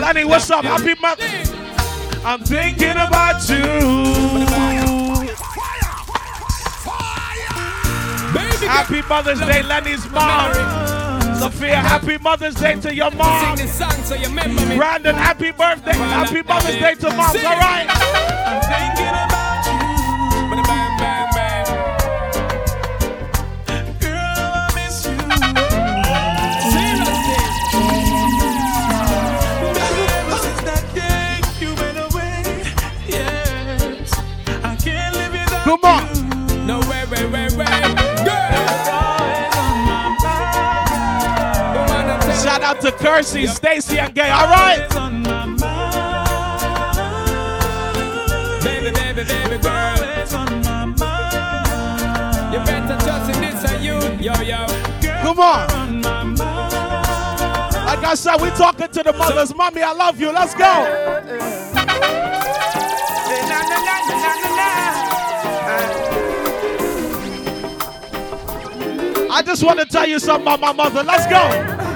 Lenny, 0.00 0.24
what's 0.24 0.48
up? 0.50 0.64
Happy 0.64 0.94
Mother. 1.00 1.24
I'm 2.24 2.44
thinking 2.44 2.92
about 2.92 3.48
you. 3.48 3.56
Happy 8.68 9.02
Mother's 9.08 9.40
Day, 9.40 9.62
Lenny's 9.62 10.08
mom. 10.10 10.52
Sophia, 11.38 11.76
happy 11.76 12.18
Mother's 12.18 12.54
Day 12.54 12.80
to 12.80 12.94
your 12.94 13.10
mom. 13.12 13.56
Brandon, 14.76 15.14
happy 15.14 15.50
birthday. 15.50 15.92
Happy 15.92 16.42
Mother's 16.42 16.76
Day 16.76 16.94
to 16.94 17.10
moms, 17.10 17.44
all 17.44 17.58
right? 17.58 19.35
Come 35.66 35.82
on. 35.82 36.06
No 36.64 36.78
way, 36.88 37.04
way, 37.10 37.26
way, 37.26 37.48
way. 37.56 37.66
Girl. 38.22 38.46
Woman, 41.74 42.06
I'm 42.06 42.20
telling 42.20 42.40
Shout 42.40 42.62
out 42.62 42.80
to 42.82 42.92
Kersey, 42.92 43.48
Stacy, 43.48 43.98
and 43.98 44.14
Gay, 44.14 44.30
all 44.30 44.46
right? 44.46 44.82
It's 44.84 44.94
on 44.94 45.22
my 45.22 45.44
mind. 45.44 45.58
Baby, 48.62 48.92
baby, 48.92 49.24
baby 49.24 49.58
girl. 49.60 49.96
It's 50.16 50.34
on 50.34 50.62
my 50.62 50.84
mind. 50.84 52.54
You 52.54 52.60
better 52.60 52.96
trust 53.04 53.34
in 53.34 53.40
this 53.42 53.64
and 53.68 53.84
you. 53.84 53.98
Yo, 54.24 54.40
yo. 54.42 54.66
Come 55.22 55.40
on. 55.40 55.68
On 55.72 56.00
my 56.00 56.22
mind. 56.22 56.38
Like 57.86 58.04
I 58.04 58.14
said, 58.14 58.40
we 58.40 58.50
talking 58.50 58.86
to 58.86 59.02
the 59.02 59.12
mothers. 59.14 59.52
Mommy, 59.52 59.82
I 59.82 59.92
love 59.92 60.20
you. 60.20 60.30
Let's 60.30 60.54
go. 60.54 61.26
I 69.36 69.42
just 69.42 69.62
want 69.62 69.78
to 69.78 69.84
tell 69.84 70.08
you 70.08 70.18
something 70.18 70.50
about 70.50 70.60
my 70.60 70.72
mother. 70.72 71.02
Let's 71.02 71.26
go. 71.26 71.42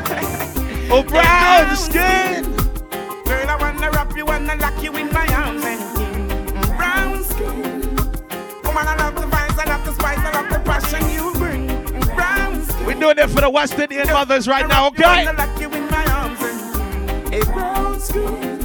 Oh, 0.92 1.04
brown 1.04 1.76
skin. 1.76 2.42
Girl, 3.24 3.48
I 3.48 3.56
wanna 3.60 3.92
wrap 3.92 4.16
you 4.16 4.26
and 4.26 4.60
lock 4.60 4.82
you 4.82 4.94
in 4.96 5.10
my 5.12 5.24
arms 5.28 5.62
and 5.64 6.66
brown 6.76 7.22
skin. 7.22 7.80
Woman, 8.64 8.88
I 8.88 8.96
love 8.98 9.14
the 9.14 9.28
vibes, 9.28 9.56
I 9.56 9.64
love 9.68 9.86
the 9.86 9.92
spice, 9.92 10.18
I 10.18 10.32
love 10.32 10.50
the 10.52 10.58
passion 10.68 11.08
you 11.08 11.32
bring. 11.34 11.68
Brown 12.16 12.64
skin. 12.64 12.84
We're 12.86 12.98
doing 12.98 13.18
it 13.18 13.30
for 13.30 13.40
the 13.40 13.50
West 13.50 13.78
Indian 13.78 14.08
mothers 14.08 14.48
right 14.48 14.66
now, 14.66 14.88
okay? 14.88 15.24
wanna 15.24 15.38
lock 15.38 15.60
you 15.60 15.70
in 15.72 15.88
my 15.90 16.04
arms 16.06 16.40
and 16.42 17.34
a 17.34 17.46
brown 17.46 18.00
skin. 18.00 18.58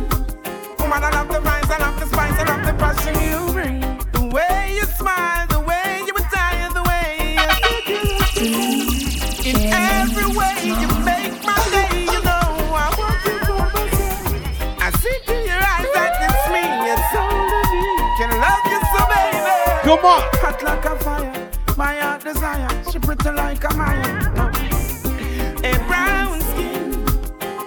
Woman, 0.79 1.03
I 1.03 1.11
love 1.13 1.27
the 1.27 1.41
vibes, 1.47 1.69
I 1.69 1.77
love 1.77 1.99
the 1.99 2.07
spice, 2.07 2.39
I 2.39 2.43
love 2.43 2.65
the 2.65 2.73
passion 2.73 3.13
you 3.21 3.53
bring. 3.53 3.79
The 4.13 4.35
way 4.35 4.73
you 4.73 4.85
smile, 4.85 5.54
Come 19.85 19.99
on. 19.99 20.21
Hot 20.41 20.63
like 20.63 20.85
a 20.85 20.97
fire, 20.99 21.51
my 21.77 21.95
heart 21.97 22.23
desire. 22.23 22.67
She 22.91 22.97
pretty 22.97 23.29
like 23.29 23.63
a 23.63 23.73
Maya. 23.75 24.01
A 25.63 25.77
brown 25.87 26.41
skin, 26.41 26.91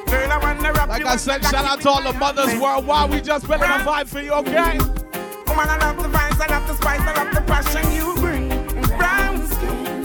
girl 0.06 0.32
I 0.32 0.38
wanna 0.42 0.72
wrap 0.72 0.88
Like 0.88 1.00
you 1.02 1.06
I 1.06 1.14
said, 1.16 1.44
shout 1.44 1.64
out 1.64 1.80
to 1.82 1.88
all 1.90 2.02
the 2.02 2.12
my 2.14 2.18
mothers 2.18 2.48
arms. 2.48 2.60
worldwide. 2.60 3.10
We 3.10 3.20
just 3.20 3.46
building 3.46 3.68
a 3.70 3.78
vibe 3.86 4.08
for 4.08 4.20
you, 4.20 4.32
okay? 4.32 4.78
Woman, 4.78 5.68
I 5.68 5.78
love 5.80 5.96
the 6.02 6.08
vibes, 6.08 6.40
I 6.40 6.46
love 6.58 6.66
the 6.66 6.74
spice, 6.74 7.00
I 7.02 7.12
love 7.22 7.34
the 7.34 7.40
passion 7.42 7.92
you 7.92 8.14
bring. 8.16 8.48
Brown 8.98 9.46
skin, 9.46 10.04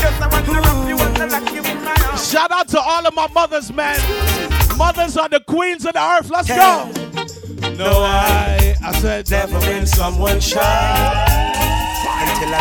just 0.00 0.20
I 0.20 0.26
wanna 0.32 0.60
wrap 0.60 0.88
you 0.88 0.96
up 0.96 1.30
like 1.30 1.54
you 1.54 1.62
in 1.62 1.84
my 1.84 1.94
arms. 2.08 2.28
Shout 2.28 2.50
out 2.50 2.66
to 2.68 2.80
all 2.80 3.06
of 3.06 3.14
my 3.14 3.28
mothers, 3.32 3.72
man. 3.72 4.00
Mothers 4.76 5.16
are 5.16 5.28
the 5.28 5.38
queens 5.40 5.86
of 5.86 5.92
the 5.92 6.02
earth. 6.02 6.28
Let's 6.28 6.48
go. 6.48 6.90
No, 7.76 8.02
I, 8.02 8.59
I 8.82 8.92
said 9.00 9.30
Never 9.30 9.60
been 9.60 9.86
someone 9.86 10.40
shy 10.40 10.60
until 12.22 12.54
I. 12.54 12.60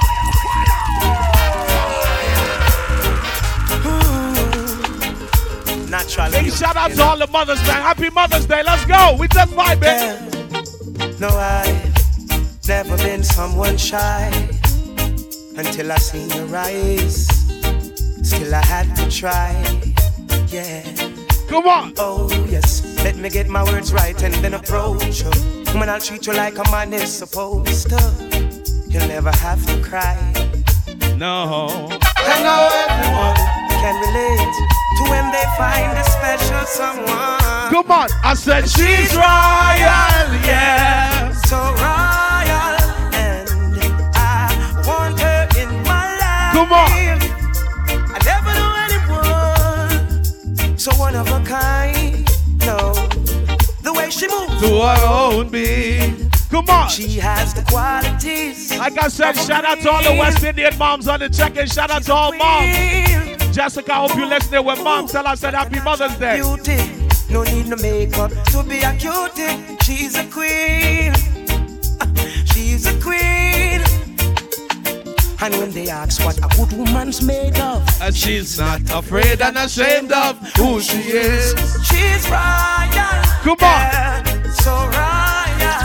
Ooh, 3.86 5.88
Naturally. 5.89 6.43
Big 6.43 6.53
shout 6.53 6.75
out 6.75 6.91
to 6.91 7.01
all 7.03 7.17
the 7.17 7.27
mothers, 7.27 7.62
man. 7.67 7.82
Happy 7.82 8.10
Mother's 8.10 8.45
Day. 8.45 8.62
Let's 8.63 8.84
go. 8.86 9.15
We 9.19 9.27
just 9.29 9.53
vibing. 9.53 9.82
Yeah. 9.82 10.19
No, 11.19 11.29
I 11.29 11.91
never 12.67 12.97
been 12.97 13.23
someone 13.23 13.77
shy 13.77 14.29
until 15.58 15.91
I 15.91 15.97
seen 15.97 16.29
your 16.32 16.55
eyes. 16.55 17.27
Still, 18.23 18.53
I 18.53 18.62
had 18.65 18.95
to 18.97 19.10
try. 19.10 19.53
Yeah. 20.47 20.84
Come 21.47 21.67
on. 21.67 21.93
Oh, 21.97 22.29
yes. 22.49 22.88
Let 23.04 23.16
me 23.16 23.30
get 23.30 23.48
my 23.48 23.64
words 23.64 23.94
right 23.94 24.22
and 24.22 24.34
then 24.36 24.54
approach 24.54 25.24
you. 25.24 25.32
When 25.80 25.90
I'll 25.90 26.02
treat 26.02 26.28
you 26.28 26.34
like 26.34 26.58
a 26.58 26.70
man 26.72 26.94
is 26.94 27.12
supposed 27.12 27.90
to. 27.90 28.00
You'll 28.88 29.08
never 29.08 29.32
have 29.32 29.66
to 29.68 29.82
cry. 29.82 30.18
No. 31.18 31.88
I 32.18 32.44
know 32.44 32.70
everyone 32.88 33.36
can 33.82 33.96
relate 34.06 34.56
to 34.98 35.04
when 35.10 35.32
they 35.32 35.46
find 35.58 35.98
a 35.98 36.04
special 36.04 36.66
someone. 36.66 37.70
Come 37.70 37.92
on. 37.92 38.10
I 38.24 38.34
said 38.34 38.68
she's 38.68 39.14
royal, 39.16 40.28
yeah. 40.46 41.32
So 41.48 41.58
royal, 41.58 42.76
and 43.16 43.48
I 44.16 44.84
want 44.88 45.20
her 45.20 45.48
in 45.62 45.70
my 45.84 46.18
life. 46.20 46.54
Come 46.54 46.74
on. 46.74 46.90
I 48.12 48.20
never 48.26 48.52
knew 48.60 48.74
anyone 48.86 50.78
so 50.78 50.92
one 50.96 51.16
of 51.16 51.28
a 51.32 51.40
kind. 51.46 51.99
Way 54.10 54.13
she 54.13 54.28
moves. 54.28 54.60
To 54.62 54.82
her 54.82 55.08
own 55.08 55.50
beat. 55.50 56.32
Come 56.50 56.67
on. 56.67 56.89
She 56.89 57.19
has 57.19 57.54
the 57.54 57.62
qualities. 57.62 58.76
Like 58.76 58.98
I 58.98 59.08
said, 59.08 59.34
shout 59.34 59.63
out 59.63 59.78
to 59.82 59.91
all 59.91 60.02
the 60.02 60.19
West 60.19 60.43
Indian 60.43 60.76
moms 60.80 61.08
on 61.08 61.19
the 61.19 61.30
check-in. 61.30 61.67
Shout 61.67 61.91
out 61.91 62.02
to 62.04 62.13
all 62.13 62.34
moms. 62.34 63.56
Jessica, 63.56 63.93
I 63.93 64.08
hope 64.08 64.15
you're 64.15 64.26
listening 64.26 64.65
with 64.65 64.84
mom. 64.84 65.08
Tell 65.08 65.24
her 65.26 65.30
I 65.30 65.36
said 65.36 65.54
Happy 65.54 65.80
Mother's 65.82 66.15
Day. 66.17 66.38
Beauty. 66.41 66.78
No 67.32 67.43
need 67.43 67.67
no 67.67 67.76
makeup 67.76 68.32
to 68.32 68.63
be 68.63 68.82
a 68.82 68.93
cutie. 68.95 69.78
She's 69.84 70.15
a 70.15 70.26
queen. 70.26 71.13
She's 72.48 72.88
a 72.88 73.00
queen. 73.00 73.82
And 75.41 75.54
when 75.56 75.69
they 75.69 75.88
ask 75.88 76.26
what 76.26 76.39
a 76.39 76.50
good 76.58 76.76
woman's 76.76 77.22
made 77.22 77.60
of, 77.60 77.88
And 78.02 78.15
she's 78.15 78.58
not 78.58 78.82
afraid 78.91 79.39
and 79.39 79.56
ashamed 79.58 80.12
of 80.12 80.36
who 80.56 80.82
she 80.82 80.98
is. 80.98 81.54
she's 81.86 82.28
royal. 82.28 83.29
Come 83.43 83.58
on. 83.62 84.25
So 84.52 84.71
royal. 84.71 85.80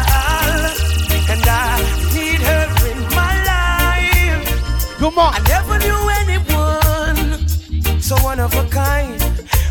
And 1.30 1.44
I 1.46 1.80
need 2.12 2.40
her 2.40 2.66
in 2.90 3.00
my 3.14 3.34
life. 3.50 4.98
Come 4.98 5.18
on. 5.18 5.34
I 5.34 5.38
never 5.48 5.78
knew 5.78 6.08
anyone 6.20 7.48
so 8.00 8.16
one 8.16 8.38
of 8.38 8.52
a 8.54 8.68
kind 8.68 9.22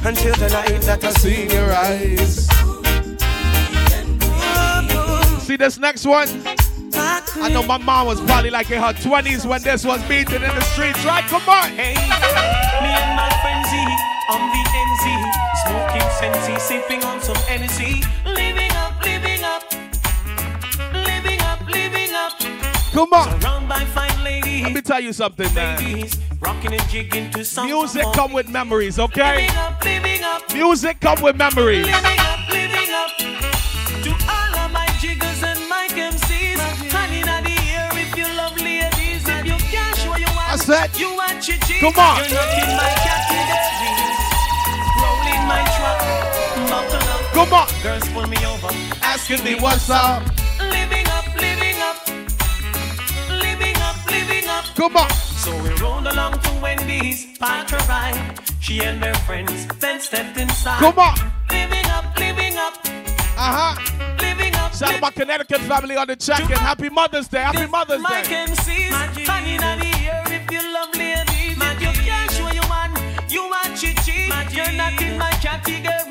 until 0.06 0.34
the 0.36 0.50
night 0.50 0.82
that 0.82 1.04
I 1.04 1.12
See 1.12 1.48
see 1.48 1.54
your 1.54 1.72
eyes. 1.72 2.48
See 5.46 5.56
this 5.56 5.78
next 5.78 6.06
one? 6.06 6.28
I 6.96 7.50
know 7.52 7.64
my 7.64 7.78
mom 7.78 8.08
was 8.08 8.22
probably 8.22 8.50
like 8.50 8.72
in 8.72 8.82
her 8.82 8.94
20s 8.94 9.46
when 9.46 9.62
this 9.62 9.86
was 9.86 10.02
beaten 10.08 10.42
in 10.42 10.56
the 10.56 10.62
streets, 10.62 11.04
right? 11.06 11.24
Come 11.26 11.48
on. 11.48 11.70
Hey, 11.72 11.94
sipping 16.68 17.04
on 17.04 17.20
some 17.22 17.36
NC, 17.52 18.06
living 18.26 18.72
up, 18.72 18.94
living 19.04 19.44
up, 19.44 19.64
living 20.94 21.42
up, 21.42 21.60
living 21.68 22.14
up. 22.16 22.32
Come 22.94 23.12
on. 23.12 23.42
Surrounded 23.42 23.68
by 23.68 23.84
fine 23.86 24.24
ladies, 24.24 24.64
Let 24.64 24.74
me 24.74 24.82
tell 24.82 25.02
you 25.02 25.12
something, 25.12 25.54
man. 25.54 25.78
ladies, 25.84 26.18
rocking 26.40 26.74
and 26.74 26.88
jigging 26.90 27.30
to 27.32 27.44
some 27.44 27.66
Music 27.66 28.06
come 28.14 28.32
with 28.32 28.48
memories, 28.48 28.98
okay? 28.98 29.42
Living 29.42 29.58
up, 29.58 29.84
living 29.84 30.24
up, 30.24 30.54
Music 30.54 31.00
come 31.02 31.22
with 31.22 31.36
memories. 31.36 31.86
living 31.86 32.20
up, 32.20 32.50
living 32.50 32.94
up. 32.94 33.12
To 34.06 34.12
all 34.32 34.56
of 34.64 34.72
my 34.72 34.88
jiggers 35.02 35.44
and 35.44 35.60
my 35.68 35.88
MCs, 35.90 36.60
honey, 36.94 37.20
in 37.20 37.44
the 37.44 37.58
air 37.76 37.90
if 37.92 38.16
you 38.16 38.26
love 38.38 38.56
ladies, 38.58 39.28
if 39.28 39.46
you 39.46 39.58
can't 39.70 39.98
show 39.98 40.16
you 40.16 40.28
want, 40.28 40.54
I 40.54 40.56
said, 40.56 40.98
you 40.98 41.14
want 41.14 41.46
your 41.46 41.58
G. 41.68 41.80
Come 41.82 42.00
on. 42.00 42.20
You're 42.24 42.36
not 42.36 42.64
in 42.64 42.78
my. 42.78 43.04
Rolling 43.34 43.73
Come 47.44 47.54
on. 47.56 47.68
Girls 47.84 48.08
pull 48.14 48.26
me 48.28 48.38
over, 48.46 48.70
Asking 49.02 49.44
me 49.44 49.56
what's 49.56 49.90
up. 49.90 50.24
living 50.62 51.06
up, 51.08 51.26
living 51.36 51.76
up, 51.82 52.08
living 53.30 53.76
up, 53.82 53.98
living 54.10 54.48
up. 54.48 54.64
Come 54.78 54.96
on. 54.96 55.10
So 55.12 55.52
we 55.62 55.70
rolled 55.82 56.08
along 56.08 56.40
to 56.40 56.52
Wendy's, 56.62 57.38
parked 57.38 57.72
her 57.72 57.84
ride. 57.90 58.40
She 58.62 58.80
and 58.82 59.04
her 59.04 59.14
friends 59.26 59.68
then 59.82 60.00
stepped 60.00 60.38
inside. 60.38 60.80
Come 60.80 60.98
on. 60.98 61.16
Living 61.52 61.86
up, 61.88 62.18
living 62.18 62.56
up, 62.56 62.76
Uh 63.36 63.76
huh. 63.76 64.16
living 64.22 64.56
up. 64.56 64.74
Shout 64.74 64.94
out 64.94 65.02
my 65.02 65.12
Connecticut 65.12 65.60
family 65.62 65.98
on 65.98 66.08
the 66.08 66.16
check 66.16 66.40
and 66.40 66.54
Happy 66.60 66.88
Mother's 66.88 67.28
Day. 67.28 67.42
Happy 67.42 67.68
Mother's 67.68 68.00
Mike 68.02 68.26
Day. 68.30 68.46
MCs, 68.48 69.28
honey 69.28 69.56
in 69.56 69.60
the 69.60 69.92
air 70.10 70.24
if 70.28 70.50
you 70.50 70.62
love 70.74 70.96
ladies. 70.96 71.58
If 71.60 71.82
you 71.82 72.04
can't 72.10 72.32
show 72.32 72.50
you 72.52 72.62
want, 72.70 72.98
you 73.30 73.44
want 73.50 73.84
your 73.84 73.94
cheat. 74.06 74.32
You're 74.56 74.72
not 74.78 75.02
in 75.02 75.18
my 75.18 75.32
category. 75.42 76.03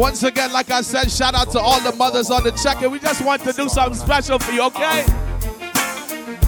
Once 0.00 0.22
again, 0.22 0.50
like 0.50 0.70
I 0.70 0.80
said, 0.80 1.10
shout 1.10 1.34
out 1.34 1.50
to 1.50 1.60
all 1.60 1.78
the 1.82 1.94
mothers 1.94 2.30
on 2.30 2.42
the 2.42 2.52
check 2.52 2.80
in. 2.80 2.90
We 2.90 2.98
just 2.98 3.22
want 3.22 3.42
to 3.42 3.52
do 3.52 3.68
something 3.68 4.00
special 4.00 4.38
for 4.38 4.50
you, 4.50 4.62
okay? 4.62 5.04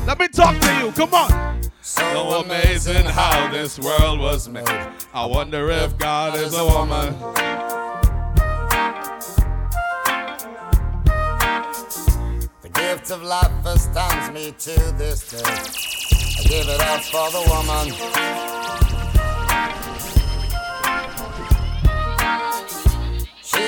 Let 0.07 0.19
me 0.19 0.27
talk 0.29 0.59
to 0.59 0.75
you. 0.79 0.91
Come 0.93 1.13
on. 1.13 1.61
So 1.83 2.41
amazing 2.41 3.05
how 3.05 3.53
this 3.53 3.79
world 3.79 4.21
was 4.21 4.49
made. 4.49 4.67
I 5.13 5.27
wonder 5.27 5.69
if 5.71 5.99
God 5.99 6.39
is 6.39 6.55
a 6.57 6.65
woman. 6.65 7.15
The 12.63 12.71
gift 12.73 13.11
of 13.11 13.23
life 13.23 13.67
astounds 13.67 14.31
me 14.33 14.53
to 14.53 14.95
this 14.97 15.31
day. 15.31 15.43
I 15.45 16.43
give 16.45 16.69
it 16.71 16.81
up 16.81 17.03
for 17.03 17.31
the 17.31 17.43
woman. 17.51 18.62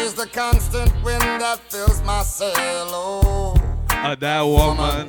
She's 0.05 0.13
the 0.13 0.27
constant 0.27 0.93
wind 1.03 1.23
that 1.23 1.61
fills 1.73 2.03
my 2.03 2.23
sail. 2.23 2.53
Oh, 2.93 3.55
Uh, 3.89 4.15
that 4.17 4.43
woman. 4.43 5.09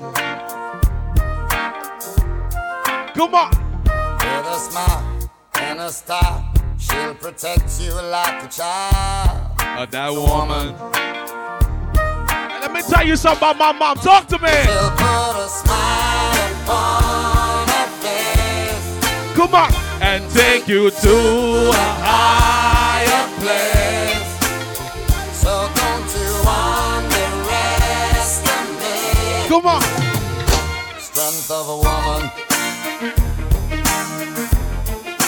Come 3.14 3.36
on. 3.36 3.52
with 3.52 4.48
a 4.48 4.58
smile 4.58 5.30
and 5.56 5.80
a 5.82 5.92
star, 5.92 6.46
she'll 6.78 7.14
protect 7.16 7.78
you 7.82 7.92
like 7.92 8.42
a 8.46 8.48
child. 8.48 9.52
Uh, 9.60 9.86
that 9.86 10.14
woman. 10.14 10.74
And 12.54 12.62
let 12.62 12.72
me 12.72 12.82
tell 12.82 13.06
you 13.06 13.18
something 13.18 13.50
about 13.50 13.58
my 13.58 13.74
mom. 13.74 13.98
Talk 13.98 14.28
to 14.30 14.40
me. 14.40 14.48
She'll 14.64 14.92
put 14.92 15.36
a 15.44 15.50
smile 15.50 16.54
upon 16.64 17.68
her 17.68 17.90
face. 18.00 19.36
Come 19.36 19.56
on. 19.56 19.74
And 20.02 20.24
take 20.32 20.70
you 20.70 20.90
to 20.90 21.70
a 21.72 21.86
higher 22.00 23.28
place. 23.42 23.85
Come 29.56 29.68
on. 29.68 29.82
strength 31.00 31.50
of 31.50 31.70
a 31.70 31.78
woman. 31.78 32.30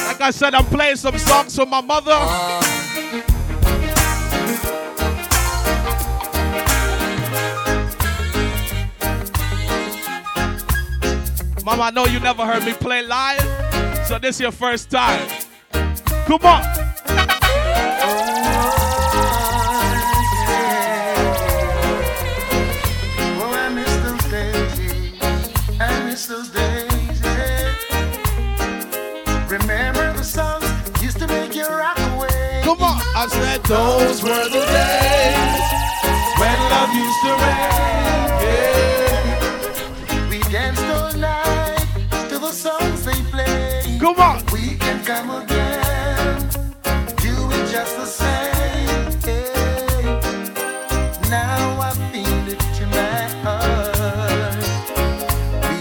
Like 0.06 0.20
I 0.20 0.32
said, 0.32 0.54
I'm 0.54 0.66
playing 0.66 0.98
some 0.98 1.18
songs 1.18 1.56
for 1.56 1.66
my 1.66 1.80
mother. 1.80 2.12
Mama, 11.63 11.84
I 11.84 11.92
know 11.92 12.06
you 12.08 12.20
never 12.20 12.46
heard 12.46 12.66
me 12.66 12.74
play 12.74 13.04
live, 13.04 14.06
so 14.06 14.20
this 14.20 14.36
is 14.36 14.42
your 14.42 14.52
first 14.52 14.92
time. 14.92 15.26
Come 16.26 16.46
on. 16.46 16.87
I 33.19 33.25
said 33.30 33.63
those 33.63 34.21
were 34.21 34.30
the 34.30 34.63
days 34.77 35.65
when 36.38 36.58
love 36.69 36.93
used 36.93 37.21
to 37.25 37.34
reign. 37.41 38.30
Yeah. 38.45 39.34
We 40.30 40.38
danced 40.51 40.84
all 40.84 41.12
night 41.13 41.88
to 42.30 42.38
the 42.38 42.51
songs 42.51 43.06
they 43.06 43.19
play. 43.32 43.97
Come 43.99 44.19
on. 44.19 44.43
We 44.53 44.75
can 44.75 45.03
come 45.03 45.32
again, 45.32 46.47
do 47.17 47.34
it 47.58 47.71
just 47.71 47.97
the 47.97 48.06
same. 48.06 49.10
yeah. 49.25 50.19
Now 51.27 51.82
I 51.82 51.93
feel 52.12 52.47
it 52.53 52.62
in 52.80 52.89
my 52.91 53.30
heart. 53.41 54.62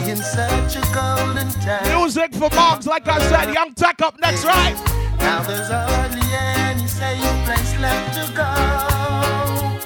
We 0.06 0.16
such 0.16 0.76
a 0.76 0.80
golden 0.94 1.50
time. 1.60 1.98
Music 1.98 2.32
for 2.34 2.48
moms, 2.56 2.86
like 2.86 3.06
I 3.06 3.18
said. 3.28 3.52
Young 3.52 3.74
Tech 3.74 4.00
up 4.00 4.18
next, 4.20 4.42
right? 4.46 4.95
Now 5.26 5.42
there's 5.42 5.68
hardly 5.68 6.22
any 6.22 6.86
safe 6.86 7.44
place 7.44 7.72
left 7.80 8.14
to 8.14 8.32
go. 8.32 8.52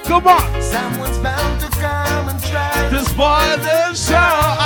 Come 0.07 0.27
on. 0.27 0.61
Someone's 0.61 1.17
bound 1.17 1.59
to 1.61 1.67
come 1.81 2.29
and 2.29 2.39
try 2.43 2.89
To 2.91 2.99
spoil 3.03 3.57
the 3.57 3.95
show. 3.95 4.15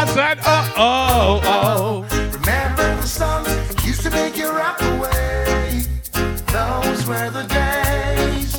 I 0.01 0.05
said, 0.13 0.39
uh 0.43 0.73
oh, 0.75 1.39
oh. 1.45 2.05
Remember 2.33 2.93
the 3.01 3.07
songs 3.07 3.47
used 3.85 4.01
to 4.01 4.09
make 4.09 4.35
you 4.35 4.49
rock 4.51 4.81
away. 4.81 5.83
Those 6.51 7.05
were 7.07 7.29
the 7.29 7.45
days 7.47 8.57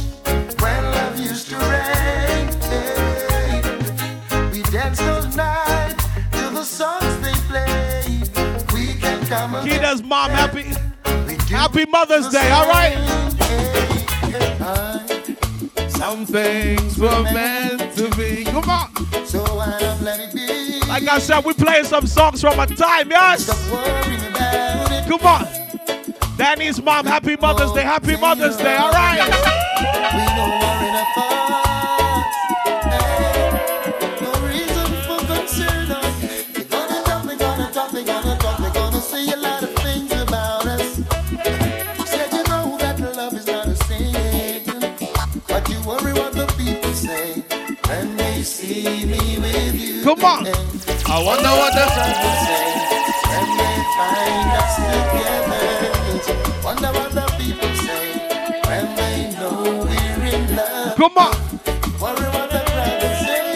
when 0.62 0.84
love 0.96 1.20
used 1.20 1.50
to 1.50 1.56
reign. 1.68 2.46
We 4.52 4.62
danced 4.72 5.02
all 5.02 5.26
night 5.36 5.98
to 6.32 6.48
the 6.48 6.64
songs 6.64 7.14
they 7.20 7.34
played. 7.50 8.30
We 8.72 8.94
can 8.98 9.26
come 9.26 9.54
again. 9.56 9.80
Kita's 9.80 10.02
mom, 10.02 10.30
happy, 10.30 10.64
happy 11.56 11.86
Mother's 11.86 12.28
Day, 12.28 12.50
all 12.50 12.68
right? 12.68 12.92
same. 12.92 14.30
Hey, 14.30 15.34
hey, 15.74 15.88
Some 15.88 16.26
things 16.26 16.98
were 16.98 17.22
meant 17.22 17.96
to 17.96 18.10
be. 18.16 18.44
Come 18.44 18.68
on. 18.68 18.90
So 19.24 19.42
I'm 19.60 20.04
let 20.04 20.20
it 20.20 20.34
be. 20.34 20.80
Like 20.86 21.08
I 21.08 21.18
said, 21.18 21.44
we 21.44 21.54
playing 21.54 21.84
some 21.84 22.06
songs 22.06 22.42
from 22.42 22.60
a 22.60 22.66
time, 22.66 23.10
yes? 23.10 23.44
Stop 23.44 23.72
worrying 23.72 24.20
about 24.30 24.92
it. 24.92 25.08
Come 25.08 25.26
on. 25.26 26.36
Danny's 26.36 26.82
mom, 26.82 27.06
happy 27.06 27.36
Mother's 27.36 27.72
Day, 27.72 27.82
happy 27.82 28.16
Mother's 28.16 28.56
Day, 28.58 28.76
all 28.76 28.92
right? 28.92 29.56
Come 50.06 50.24
on. 50.24 50.46
I 50.46 51.20
wonder 51.20 51.50
what 51.50 51.74
the. 51.74 51.82
say 52.46 52.66
when 53.26 53.48
they 53.58 53.76
find 53.96 54.54
us 54.62 54.78
together. 54.86 55.66
Wonder 56.62 56.90
what 56.96 57.10
the 57.10 57.26
people 57.36 57.74
say 57.74 58.14
when 58.68 58.86
they 58.94 59.16
know 59.34 59.82
we're 59.82 60.26
in 60.32 60.42
love. 60.54 60.94
Come 60.94 61.18
on. 61.18 61.34
Worry 61.98 62.28
what 62.30 62.48
the 62.54 62.62
will 63.02 63.16
say. 63.26 63.50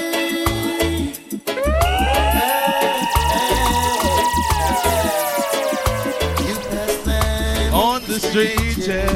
You 6.49 6.57
pass 6.69 6.95
them 7.05 7.75
On 7.75 8.03
the 8.07 8.19
street, 8.19 8.89
yeah. 8.89 9.07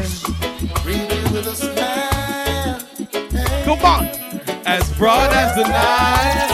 you 0.86 1.02
with 1.32 1.48
a 1.48 1.56
smile. 1.56 2.78
Come 3.64 3.84
on. 3.84 4.06
As 4.66 4.88
broad 4.96 5.32
as 5.32 5.56
the 5.56 5.66
night. 5.66 6.53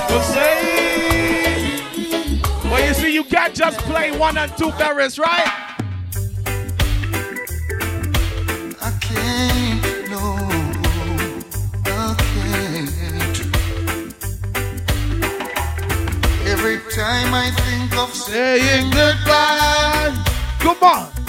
people 0.00 0.20
say. 0.20 1.80
Well, 2.64 2.86
you 2.86 2.94
see, 2.94 3.12
you 3.12 3.24
can't 3.24 3.54
just 3.54 3.78
play 3.80 4.16
one 4.16 4.38
and 4.38 4.50
two 4.56 4.70
berries, 4.72 5.18
right? 5.18 5.48
I 8.82 8.90
can't, 9.00 10.10
no, 10.10 10.22
I 11.84 12.14
can't. 12.32 13.40
Every 16.46 16.78
time 16.92 17.34
I 17.34 17.50
think 17.50 17.96
of 17.96 18.14
saying 18.14 18.90
goodbye, 18.90 20.24
Come 20.60 20.82
on. 20.82 21.20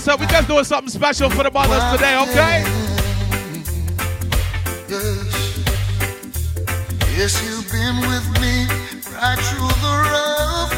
Can't. 0.00 0.20
Like 0.20 0.20
I 0.20 0.20
said, 0.20 0.20
we 0.20 0.26
just 0.26 0.48
doing 0.48 0.64
something 0.64 0.90
special 0.90 1.30
for 1.30 1.42
the 1.44 1.50
mothers 1.50 1.92
today, 1.96 2.16
okay? 2.22 2.64
Yes, 7.16 7.42
you've 7.44 7.68
been 7.70 7.96
with 8.08 8.26
me 8.40 8.66
right 9.16 9.38
through 9.38 9.74
the 9.82 9.92
rough, 10.12 10.72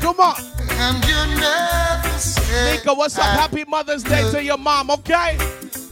Come 0.00 0.20
on. 0.20 0.36
and 0.70 1.04
you 1.04 1.40
never 1.40 2.18
said 2.18 2.78
Mika, 2.78 2.94
what's 2.94 3.18
up? 3.18 3.24
Happy 3.24 3.64
Mother's 3.66 4.02
Day 4.04 4.30
to 4.30 4.42
your 4.42 4.58
mom, 4.58 4.90
okay? 4.92 5.36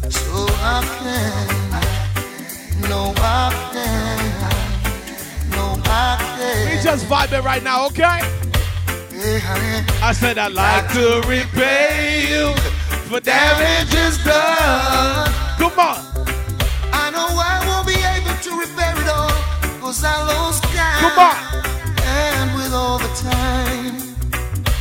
So 0.08 0.46
I 0.62 0.82
can, 1.02 2.88
no, 2.88 3.12
I 3.16 3.50
can, 3.72 5.50
no, 5.50 5.76
I 5.86 6.64
We 6.66 6.70
can. 6.76 6.84
just 6.84 7.06
vibing 7.06 7.42
right 7.44 7.62
now, 7.64 7.86
okay? 7.86 8.20
I 9.22 10.12
said 10.14 10.38
I'd 10.38 10.52
like 10.52 10.88
to 10.94 11.20
repay 11.28 12.24
you 12.30 12.54
for 13.10 13.20
damages 13.20 14.16
done. 14.24 15.28
Come 15.58 15.78
on. 15.78 15.98
I 16.92 17.10
know 17.12 17.28
I 17.28 17.62
won't 17.68 17.86
be 17.86 17.96
able 18.00 18.34
to 18.40 18.50
repair 18.58 18.94
it 18.96 19.08
all, 19.08 19.28
cause 19.80 20.02
I 20.04 20.16
lost 20.26 20.62
count. 20.64 21.00
Come 21.00 21.18
on. 21.18 21.36
And 22.02 22.54
with 22.56 22.72
all 22.72 22.96
the 22.98 23.12
time 23.20 23.94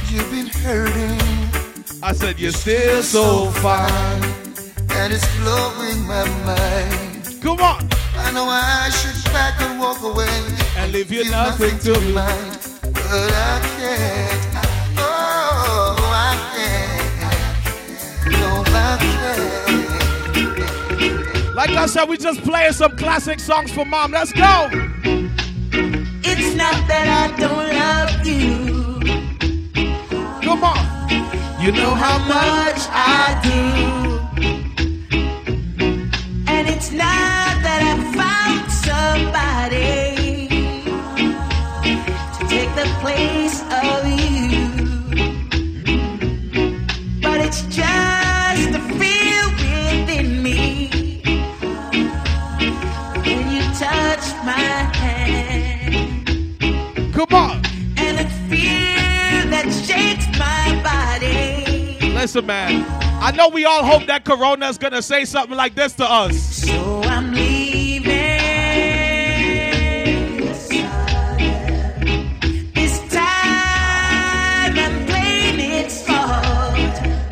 you've 0.10 0.32
been 0.32 0.48
hurting, 0.48 1.20
I 2.02 2.14
said 2.14 2.40
you're 2.40 2.54
still 2.54 3.04
so 3.04 3.48
fine. 3.60 4.24
and 4.92 5.12
it's 5.12 5.28
blowing 5.40 6.00
my 6.08 6.24
mind. 6.46 7.42
Come 7.42 7.60
on. 7.60 7.90
I 8.16 8.32
know 8.32 8.46
I 8.48 8.90
should 8.90 9.32
pack 9.34 9.60
and 9.62 9.80
walk 9.80 10.02
away 10.04 10.28
And 10.78 10.92
leave 10.92 11.12
you 11.12 11.24
Give 11.24 11.32
nothing 11.32 11.78
to 11.80 12.00
me. 12.02 12.12
mind, 12.14 12.59
Like 21.60 21.72
I 21.72 21.88
said, 21.88 22.08
we 22.08 22.18
just 22.18 22.44
playing 22.44 22.74
some 22.74 22.96
classic 22.98 23.40
songs 23.40 23.72
for 23.72 23.84
mom. 23.84 24.12
Let's 24.12 24.32
go. 24.32 24.70
It's 26.24 26.56
not 26.56 26.88
that 26.88 27.08
I 27.10 27.36
don't 27.36 27.74
love 27.82 28.26
you. 28.28 29.00
Come 30.44 30.64
on. 30.64 30.78
You 31.60 31.72
know 31.72 31.96
how 31.96 32.20
much 32.20 32.88
I 32.92 33.40
do. 33.44 33.60
And 36.48 36.70
it's 36.70 36.92
not 36.92 37.62
that 37.64 37.82
I 37.82 37.96
found 38.14 38.72
somebody 38.72 40.09
Listen, 62.30 62.46
man. 62.46 62.86
I 63.24 63.32
know 63.32 63.50
we 63.50 63.66
all 63.66 63.84
hope 63.84 64.06
that 64.06 64.24
Corona's 64.24 64.78
gonna 64.78 65.02
say 65.02 65.26
something 65.26 65.58
like 65.58 65.74
this 65.74 65.94
to 65.94 66.08
us. 66.08 66.40
So 66.40 67.02
I'm 67.06 67.34
leaving. 67.34 68.06
This 72.76 73.00
time 73.12 74.78
I'm 74.78 75.06
playing. 75.08 75.90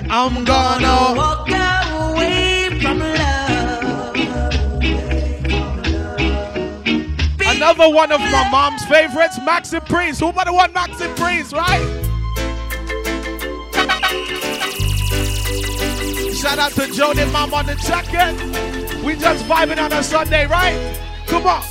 I'm 0.09 0.43
Gonna 0.43 1.13
walk 1.15 1.47
away 1.47 2.79
from 2.81 2.97
love. 2.97 4.15
Another 7.55 7.87
one 7.87 8.11
of 8.11 8.19
my 8.19 8.49
mom's 8.49 8.83
favorites, 8.85 9.37
Maxi 9.41 9.79
Priest. 9.87 10.21
Who 10.21 10.31
but 10.31 10.45
the 10.45 10.53
one 10.53 10.73
Maxi 10.73 11.15
Priest, 11.15 11.53
right? 11.53 12.06
Shout 16.37 16.59
out 16.59 16.71
to 16.73 16.85
Jody 16.93 17.25
Mom 17.31 17.51
on 17.51 17.65
the 17.65 17.73
check-in. 17.75 19.03
We 19.03 19.15
just 19.15 19.43
vibing 19.45 19.83
on 19.83 19.91
a 19.91 20.03
Sunday, 20.03 20.45
right? 20.45 20.77
Come 21.25 21.47
on. 21.47 21.63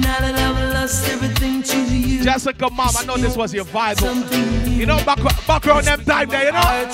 Now 0.00 0.20
that 0.20 0.34
I've 0.36 0.74
lost 0.74 1.08
everything 1.08 1.64
to 1.64 1.76
you. 1.76 2.22
Jessica 2.22 2.70
Mom, 2.70 2.90
I 2.96 3.04
know 3.04 3.16
this 3.16 3.36
was 3.36 3.52
your 3.52 3.64
vibe. 3.64 3.98
You 4.78 4.86
know, 4.86 5.04
back, 5.04 5.18
back 5.44 5.66
around 5.66 5.86
them 5.86 6.04
time 6.04 6.28
there, 6.28 6.44
you 6.44 6.52
know? 6.52 6.60
hard. 6.60 6.88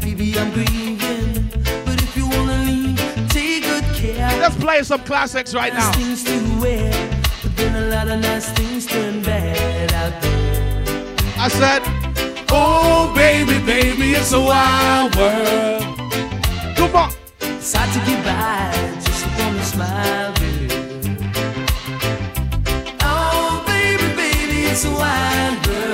Baby, 0.00 0.36
I'm 0.36 0.50
grieving. 0.52 1.48
But 1.84 2.02
if 2.02 2.16
you 2.16 2.28
wanna 2.28 2.58
leave, 2.64 2.98
take 3.28 3.62
good 3.62 3.84
care. 3.94 4.36
Let's 4.40 4.56
play 4.56 4.82
some 4.82 5.04
classics 5.04 5.54
right 5.54 5.72
now. 5.72 5.92
wear. 6.60 6.90
But 7.40 7.56
then 7.56 7.84
a 7.84 7.86
lot 7.94 8.08
of 8.08 8.18
nice 8.20 8.48
things 8.50 8.84
turn 8.84 9.22
bad 9.22 9.92
out 9.92 10.20
there. 10.20 11.14
I 11.38 11.46
said, 11.46 11.97
Oh, 12.50 13.12
baby, 13.14 13.58
baby, 13.64 14.12
it's 14.12 14.32
a 14.32 14.40
wild 14.40 15.14
world. 15.16 15.82
Come 16.76 16.96
on. 16.96 17.12
It's 17.40 17.74
hard 17.74 17.92
to 17.92 17.98
get 18.06 18.24
by, 18.24 18.72
just 19.04 19.26
wanna 19.38 19.64
smile, 19.64 20.32
baby. 20.34 21.18
Oh, 23.02 23.64
baby, 23.66 24.08
baby, 24.16 24.66
it's 24.66 24.84
a 24.84 24.90
wild 24.90 25.66
world. 25.66 25.88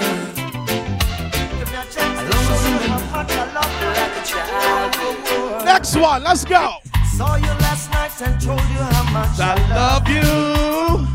Next 5.64 5.97
one, 5.97 6.23
let's 6.23 6.45
go. 6.45 6.77
Saw 7.17 7.37
you 7.37 7.47
last 7.62 7.90
night 7.90 8.23
and 8.23 8.40
told 8.40 8.61
you 8.61 8.79
how 8.79 9.12
much 9.12 9.38
I, 9.40 9.55
I 9.57 9.75
love 9.75 10.09
you. 10.09 11.09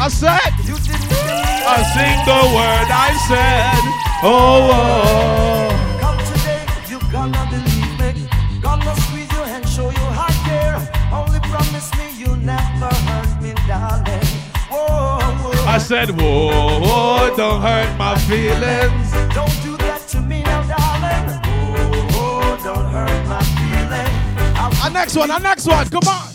I 0.00 0.08
said, 0.08 0.52
you 0.64 0.74
didn't 0.76 1.10
a 1.70 1.84
single 1.94 2.54
word 2.56 2.88
I 2.90 3.14
said. 3.28 3.99
Oh, 4.22 4.68
oh. 4.70 5.98
Come 5.98 6.18
today, 6.18 6.66
you 6.90 7.00
gonna 7.10 7.42
believe 7.48 7.98
me. 8.00 8.28
Gonna 8.60 8.94
squeeze 8.96 9.32
your 9.32 9.46
hand, 9.46 9.66
show 9.66 9.88
you 9.88 10.06
I 10.12 10.30
care. 10.44 10.76
Only 11.10 11.40
promise 11.40 11.90
me 11.96 12.10
you 12.18 12.36
never 12.36 12.92
hurt 13.08 13.42
me, 13.42 13.54
darling. 13.66 14.26
Whoa, 14.68 15.20
whoa. 15.40 15.64
I 15.66 15.78
said, 15.78 16.10
whoa, 16.10 16.80
whoa, 16.80 17.34
don't 17.34 17.62
hurt 17.62 17.96
my 17.96 18.14
feelings. 18.28 19.10
Don't 19.34 19.56
do 19.62 19.78
that 19.78 20.04
to 20.08 20.20
me 20.20 20.42
now, 20.42 20.62
darling. 20.68 21.40
Oh, 22.12 22.60
don't 22.62 22.92
hurt 22.92 23.26
my 23.26 23.42
feelings. 23.56 24.80
Our 24.84 24.90
next 24.90 25.16
one, 25.16 25.30
our 25.30 25.40
next 25.40 25.66
one, 25.66 25.88
come 25.88 26.06
on. 26.06 26.28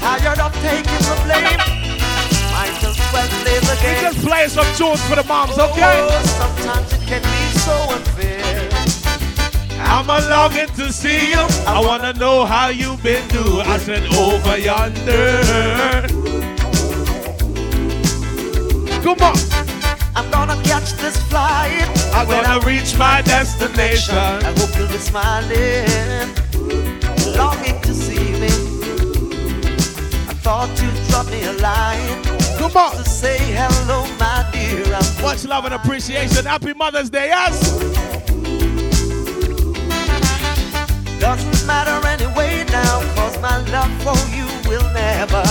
tired 0.00 0.38
of 0.38 0.54
taking 0.62 1.02
the 1.04 1.20
blame. 1.24 1.75
Just 4.06 4.26
play 4.26 4.48
some 4.48 4.66
tunes 4.76 5.02
for 5.08 5.16
the 5.16 5.24
moms, 5.24 5.58
okay? 5.58 6.06
Oh, 6.08 6.22
sometimes 6.38 6.92
it 6.92 7.02
can 7.06 7.22
be 7.22 7.58
so 7.58 7.74
unfair. 7.94 8.68
I'm 9.80 10.08
a 10.08 10.20
longing 10.28 10.68
to 10.76 10.92
see 10.92 11.30
you. 11.30 11.44
I 11.66 11.80
wanna 11.80 12.12
know 12.14 12.44
how 12.44 12.68
you 12.68 12.96
been 12.98 13.26
do. 13.28 13.60
I 13.60 13.78
said 13.78 14.04
over 14.14 14.56
yonder. 14.56 16.06
Come 19.02 19.20
on, 19.30 19.36
I'm 20.16 20.30
gonna 20.30 20.60
catch 20.62 20.92
this 20.94 21.16
flight. 21.28 21.88
I'm 22.14 22.26
When 22.28 22.44
gonna 22.44 22.66
reach 22.66 22.96
my 22.98 23.22
destination. 23.22 24.16
I 24.16 24.52
hope 24.58 24.76
you'll 24.76 24.88
be 24.88 24.98
smiling, 24.98 26.28
longing 27.36 27.80
to 27.82 27.92
see 27.94 28.32
me. 28.42 28.52
I 30.30 30.34
thought 30.44 30.70
you'd 30.80 31.08
drop 31.08 31.26
me 31.30 31.42
a 31.44 31.52
line 31.54 32.15
Come 32.58 32.76
on. 32.76 33.04
say 33.04 33.38
hello, 33.38 34.06
my 34.18 34.48
dear. 34.52 34.84
I'm 34.94 35.22
Much 35.22 35.44
love 35.44 35.64
and 35.64 35.74
appreciation. 35.74 36.44
Happy 36.44 36.74
Mother's 36.74 37.10
Day, 37.10 37.28
yes. 37.28 37.56
Doesn't 41.20 41.66
matter 41.66 42.06
anyway 42.06 42.64
now, 42.70 43.00
cause 43.14 43.40
my 43.40 43.58
love 43.70 43.90
for 44.02 44.18
you 44.34 44.46
will 44.68 44.86
never 44.92 45.42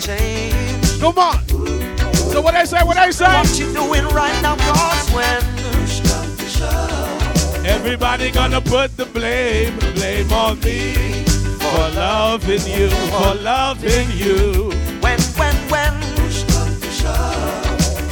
change. 0.00 1.00
Come 1.00 1.18
on. 1.18 1.38
So 2.30 2.40
what 2.40 2.54
they 2.54 2.64
say? 2.64 2.82
What 2.82 2.96
they 2.96 3.10
say? 3.12 3.26
What 3.26 3.58
you 3.58 3.72
doing 3.72 4.06
right 4.08 4.42
now, 4.42 4.56
cause 4.56 5.10
when 5.12 5.54
Everybody 7.66 8.30
gonna 8.30 8.60
put 8.60 8.96
the 8.96 9.06
blame, 9.06 9.78
blame 9.94 10.30
on 10.32 10.60
me 10.60 10.92
for 11.58 11.88
loving 11.96 12.60
you, 12.66 12.90
for 12.90 13.34
loving 13.34 14.10
you. 14.12 14.70
when, 15.00 15.18
when 15.38 15.63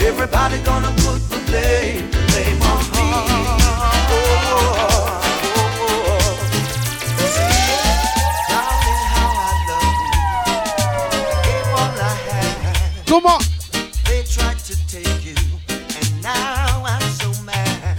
Everybody 0.04 0.58
gonna 0.62 0.90
put 0.98 1.20
the 1.30 1.38
blame, 1.46 2.10
blame 2.10 2.62
on 2.62 2.82
me. 2.92 3.06
Oh, 4.10 4.14
oh, 4.14 4.58
oh. 5.78 6.32
Darling, 8.48 9.02
how 9.14 9.30
I 9.32 9.52
love 9.68 9.98
you. 10.02 10.12
Gave 11.46 11.68
all 11.78 11.96
I 11.98 12.12
had. 12.26 13.06
Come 13.06 13.26
on. 13.26 13.40
They 14.04 14.20
tried 14.24 14.58
to 14.58 14.74
take 14.86 15.24
you, 15.24 15.38
and 15.68 16.08
now 16.22 16.82
I'm 16.84 17.06
so 17.12 17.28
mad. 17.44 17.96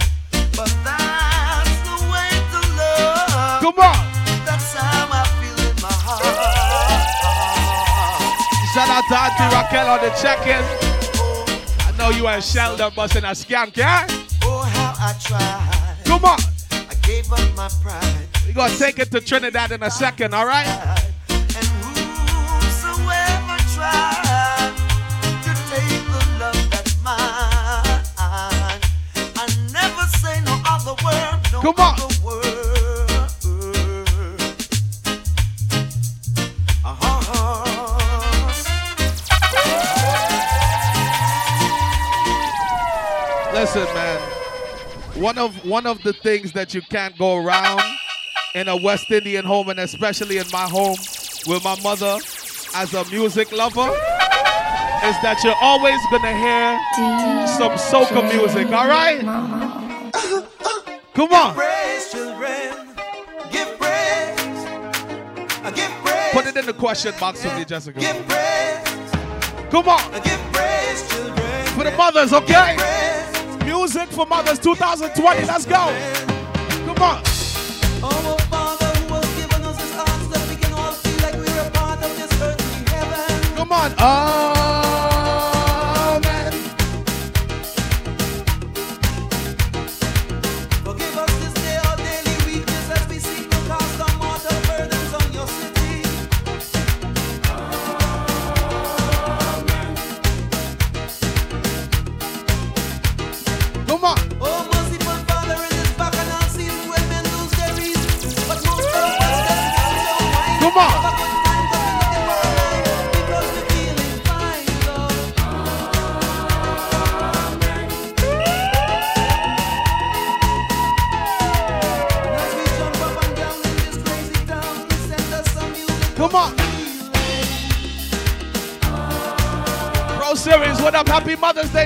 But 0.54 0.72
that's 0.84 1.76
the 1.88 1.96
way 2.12 2.30
to 2.52 2.60
love. 2.78 3.60
Come 3.60 3.78
on. 3.80 3.98
That's 4.46 4.72
how 4.74 5.08
I 5.10 5.12
feel 5.40 5.58
in 5.68 5.76
my 5.82 5.94
heart. 6.04 6.22
Shout 8.72 8.88
out 8.88 9.04
to 9.08 9.16
Auntie 9.18 9.48
Raquel 9.54 9.88
on 9.88 10.00
the 10.00 10.10
check-in. 10.20 10.93
Know 12.04 12.10
you 12.10 12.26
and 12.26 12.44
Sheldon 12.44 12.92
busting 12.94 13.24
a 13.24 13.28
skank, 13.28 13.78
yeah? 13.78 14.06
Oh, 14.42 14.60
how 14.60 14.92
I 14.98 15.14
tried. 15.18 16.04
Come 16.04 16.26
on. 16.26 16.38
I 16.70 16.94
gave 17.00 17.32
up 17.32 17.40
my 17.56 17.70
pride. 17.82 18.28
We 18.46 18.52
gonna 18.52 18.76
take 18.76 18.98
it 18.98 19.10
to 19.12 19.22
Trinidad 19.22 19.72
in 19.72 19.82
a 19.82 19.90
second, 19.90 20.34
all 20.34 20.44
right? 20.44 20.66
And 21.30 21.66
whosoever 21.80 23.56
tried 23.72 24.74
to 25.44 25.54
take 25.70 26.04
the 26.04 26.38
love 26.40 26.70
that's 26.70 27.02
mine, 27.02 28.02
I 28.18 29.46
never 29.72 30.02
say 30.18 30.42
no 30.44 30.60
other 30.68 31.02
word, 31.02 31.52
no 31.52 31.62
Come 31.62 31.74
on. 31.78 32.13
One 45.24 45.38
of 45.38 45.64
one 45.64 45.86
of 45.86 46.02
the 46.02 46.12
things 46.12 46.52
that 46.52 46.74
you 46.74 46.82
can't 46.82 47.16
go 47.16 47.36
around 47.36 47.80
in 48.54 48.68
a 48.68 48.76
West 48.76 49.10
Indian 49.10 49.46
home, 49.46 49.70
and 49.70 49.80
especially 49.80 50.36
in 50.36 50.44
my 50.52 50.68
home 50.68 50.98
with 51.46 51.64
my 51.64 51.80
mother 51.80 52.18
as 52.74 52.92
a 52.92 53.06
music 53.10 53.50
lover, 53.50 53.88
is 53.88 55.16
that 55.22 55.40
you're 55.42 55.56
always 55.62 55.98
gonna 56.10 56.36
hear 56.36 56.78
some 57.56 57.72
soca 57.72 58.22
music, 58.36 58.66
all 58.66 58.86
right? 58.86 59.22
Come 61.14 61.32
on. 61.32 61.54
Give 63.50 63.78
praise. 63.78 64.44
Uh, 65.64 65.70
Give 65.74 65.90
praise. 66.02 66.32
Put 66.34 66.46
it 66.48 66.54
in 66.54 66.66
the 66.66 66.74
question 66.74 67.14
box 67.18 67.42
for 67.42 67.56
me, 67.56 67.64
Jessica. 67.64 67.98
Give 67.98 68.28
praise. 68.28 68.84
Come 69.70 69.88
on. 69.88 70.02
Uh, 70.12 70.20
Give 70.20 70.38
praise, 70.52 71.08
children. 71.08 71.66
For 71.68 71.84
the 71.84 71.92
mothers, 71.96 72.34
okay? 72.34 73.03
Music 73.84 74.08
for 74.12 74.24
mothers 74.24 74.58
2020. 74.60 75.44
Let's 75.44 75.66
go. 75.66 75.74
Come 75.74 77.02
on. 77.02 77.22
Our 78.02 78.38
Father 78.48 78.86
who 78.86 79.12
has 79.12 79.36
given 79.36 79.62
us 79.62 79.78
His 79.78 79.92
arms 79.98 80.28
that 80.30 80.48
we 80.48 80.56
can 80.56 80.72
all 80.72 80.92
feel 80.92 81.20
like 81.20 81.34
we're 81.34 81.68
a 81.68 81.70
part 81.70 82.02
of 82.02 82.16
this 82.16 82.32
earthly 82.40 82.90
heaven. 82.90 83.56
Come 83.56 83.72
on. 83.72 83.92
Amen. 83.98 84.53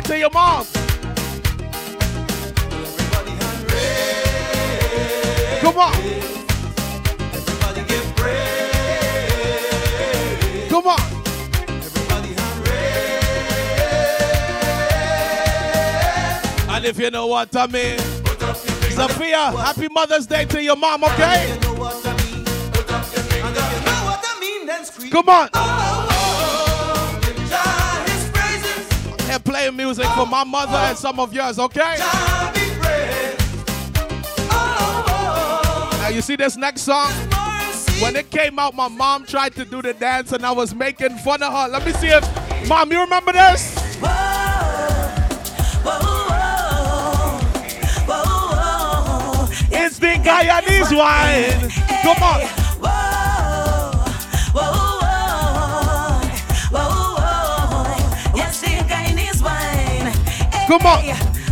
To 0.08 0.18
your 0.18 0.30
mom. 0.30 0.64
Come 5.60 5.76
on. 5.76 5.92
Come 10.70 10.86
on. 10.86 11.00
And 16.70 16.84
if 16.86 16.98
you 16.98 17.10
know 17.10 17.26
what 17.26 17.54
I 17.54 17.66
mean, 17.66 17.98
Sophia, 18.96 19.52
happy 19.58 19.88
Mother's 19.90 20.26
Day 20.26 20.46
to 20.46 20.62
your 20.62 20.76
mom, 20.76 21.04
okay? 21.04 21.54
You 25.10 25.22
know 25.22 25.67
playing 29.48 29.76
music 29.76 30.04
for 30.08 30.26
my 30.26 30.44
mother 30.44 30.76
and 30.76 30.98
some 30.98 31.18
of 31.18 31.32
yours, 31.32 31.58
okay? 31.58 31.96
Now 36.00 36.08
you 36.10 36.20
see 36.20 36.36
this 36.36 36.56
next 36.58 36.82
song? 36.82 37.10
When 38.00 38.14
it 38.14 38.30
came 38.30 38.58
out, 38.58 38.74
my 38.74 38.88
mom 38.88 39.24
tried 39.24 39.54
to 39.54 39.64
do 39.64 39.80
the 39.80 39.94
dance 39.94 40.32
and 40.32 40.44
I 40.44 40.52
was 40.52 40.74
making 40.74 41.16
fun 41.18 41.42
of 41.42 41.52
her. 41.52 41.68
Let 41.68 41.86
me 41.86 41.92
see 41.92 42.08
if, 42.08 42.68
mom, 42.68 42.92
you 42.92 43.00
remember 43.00 43.32
this? 43.32 43.74
It's 49.70 49.98
the 49.98 50.18
Guyanese 50.22 50.96
wine. 50.96 51.70
Come 52.02 52.22
on. 52.22 52.67
Come 60.68 60.84
on. 60.84 61.00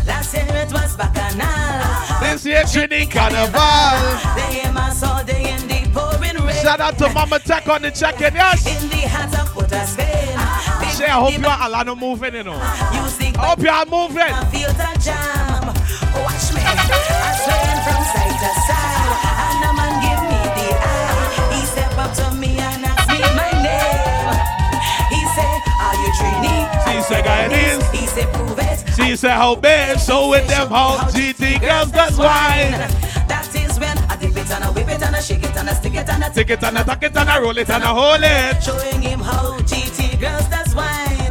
Last 0.05 0.35
year 0.35 0.45
it 0.51 0.71
was 0.71 0.95
bacchanal. 0.95 2.21
This 2.21 2.45
year 2.45 2.65
Trinity 2.71 3.07
Carnival. 3.07 3.97
They 4.37 4.61
aim 4.61 4.77
us 4.77 5.03
all 5.03 5.25
day 5.25 5.55
in 5.57 5.67
the 5.67 5.89
pouring 5.91 6.37
rain. 6.45 6.63
Shout 6.63 6.81
out 6.81 6.99
to 6.99 7.09
Mama 7.09 7.39
Tech 7.39 7.67
on 7.67 7.81
the 7.81 7.91
check-in, 7.91 8.35
yes. 8.35 8.67
In 8.67 8.91
the 8.91 9.09
hands 9.09 9.33
of 9.35 9.57
a 9.57 9.87
Spain. 9.87 10.37
Say, 10.93 11.07
I 11.07 11.19
hope 11.19 11.33
you 11.33 11.47
are 11.47 11.57
Alana 11.57 11.99
moving, 11.99 12.35
you 12.35 12.45
know. 12.45 12.61
I 12.61 13.33
hope 13.39 13.63
you 13.63 13.71
are 13.71 13.87
moving. 13.87 14.35
feel 14.53 14.69
the 14.77 14.91
jam. 15.01 15.65
Watch 15.65 16.53
me. 16.53 16.61
I 16.61 17.33
swaying 17.41 17.81
from 17.89 18.03
side 18.13 18.37
to 18.37 18.53
side. 18.69 19.17
And 19.49 19.77
man 19.79 19.95
give 20.05 20.23
me 20.29 20.41
the 20.61 20.69
eye. 20.77 21.57
He 21.57 21.65
step 21.65 21.97
up 21.97 22.13
to 22.17 22.37
me 22.37 22.59
and 22.59 22.85
ask 22.85 23.09
me 23.09 23.21
my 23.35 23.56
Are 25.87 25.95
you 26.03 26.11
Trini? 26.19 26.57
She 26.85 27.03
say, 27.03 27.23
Guyanese. 27.23 27.91
He 27.95 28.07
say, 28.07 28.27
Prove 28.33 28.59
it. 28.59 28.79
She 28.97 29.15
said, 29.15 29.37
how 29.37 29.55
bad, 29.55 30.01
so 30.01 30.31
with 30.31 30.49
them 30.49 30.69
how 30.69 30.99
GT 31.15 31.61
girls, 31.61 31.93
that's 31.93 32.19
why. 32.19 32.75
That 33.29 33.47
is 33.55 33.79
when 33.79 33.97
I 34.11 34.17
dip 34.17 34.37
it 34.37 34.51
and 34.51 34.65
I 34.65 34.71
whip 34.71 34.89
it 34.89 35.01
and 35.03 35.15
I 35.15 35.21
shake 35.21 35.45
it 35.45 35.57
and 35.57 35.69
I 35.71 35.75
stick 35.75 35.95
it 35.95 36.09
and 36.09 36.25
I 36.25 36.29
Take 36.31 36.51
it 36.51 36.63
and 36.65 36.79
I 36.79 36.83
tuck 36.83 37.03
it 37.05 37.17
and 37.17 37.29
I 37.31 37.39
roll 37.41 37.57
it 37.57 37.71
and 37.71 37.85
I 37.85 37.87
hold 37.87 38.21
it. 38.25 38.63
Showing 38.63 39.01
him 39.03 39.21
how 39.21 39.59
GT 39.61 40.19
girls 40.19 40.49
does 40.49 40.75
wine. 40.75 41.31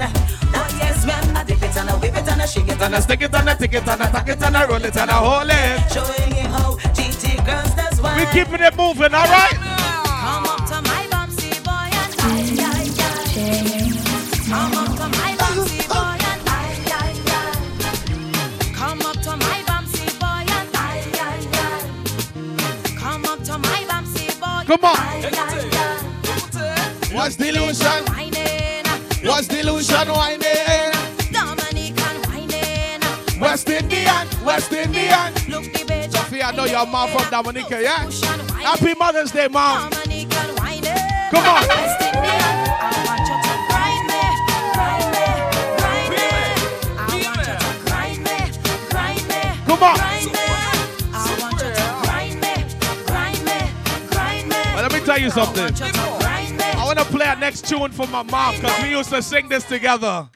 That 0.56 0.72
is 0.88 1.06
when 1.06 1.36
I 1.36 1.44
dip 1.44 1.62
it 1.62 1.76
and 1.76 1.90
I 1.90 1.96
whip 1.98 2.16
it 2.16 2.28
and 2.32 2.42
I 2.42 2.46
shake 2.46 2.70
it 2.70 2.82
And 2.82 2.96
I 2.96 3.00
stick 3.02 3.22
it 3.22 3.36
and 3.36 3.50
I 3.50 3.56
tick 3.56 3.74
it 3.74 3.88
and 3.88 4.02
I 4.02 4.12
tuck 4.12 4.30
it 4.30 4.42
and 4.42 4.56
I 4.56 4.66
roll 4.68 4.86
it 4.86 4.96
and 4.96 5.12
I 5.12 5.20
hold 5.20 5.50
it. 5.52 5.92
Showing 5.92 6.32
him 6.34 6.52
how 6.52 6.76
GT 6.96 7.46
girls 7.46 7.76
does 7.76 8.02
wine. 8.02 8.20
We 8.20 8.26
keeping 8.32 8.62
it 8.62 8.78
moving, 8.78 9.14
all 9.14 9.28
right? 9.28 9.75
Come 24.76 24.92
on. 24.92 24.98
What's 27.16 27.38
delusion? 27.38 28.04
What's 29.24 29.48
delusion 29.48 30.10
whining? 30.10 30.92
Dominican 31.32 32.18
whining. 32.28 33.40
West 33.40 33.70
Indian, 33.70 34.28
West 34.44 34.74
Indian. 34.74 35.34
Look 35.48 35.64
the 35.72 35.86
bitch. 35.88 36.44
I 36.44 36.52
know 36.52 36.66
your 36.66 36.86
mom 36.88 37.10
from 37.10 37.30
Dominica, 37.32 37.82
yeah? 37.82 38.12
Happy 38.62 38.94
Mother's 38.96 39.32
Day, 39.32 39.48
mom. 39.48 39.92
Dominican 39.92 40.56
whining. 40.58 41.32
Come 41.32 41.46
on. 41.46 41.68
West 41.70 42.02
Indian, 42.02 42.42
I 42.78 43.04
want 43.06 43.26
tell 55.06 55.20
you 55.20 55.30
something. 55.30 55.64
I 55.64 55.66
want 55.66 55.96
to 55.96 56.26
grind 56.26 56.58
me. 56.58 56.64
I 56.64 56.86
want 56.86 57.00
to 57.00 57.06
play 57.06 57.28
our 57.28 57.36
next 57.36 57.68
tune 57.68 57.92
for 57.92 58.08
my 58.08 58.24
mom 58.24 58.56
because 58.56 58.82
we 58.82 58.90
used 58.90 59.10
to 59.12 59.22
sing 59.22 59.48
this 59.48 59.64
together. 59.64 60.28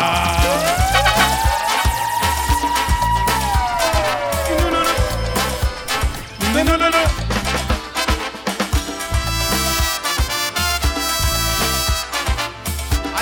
No, 6.65 6.75
no, 6.75 6.89
no, 6.89 7.18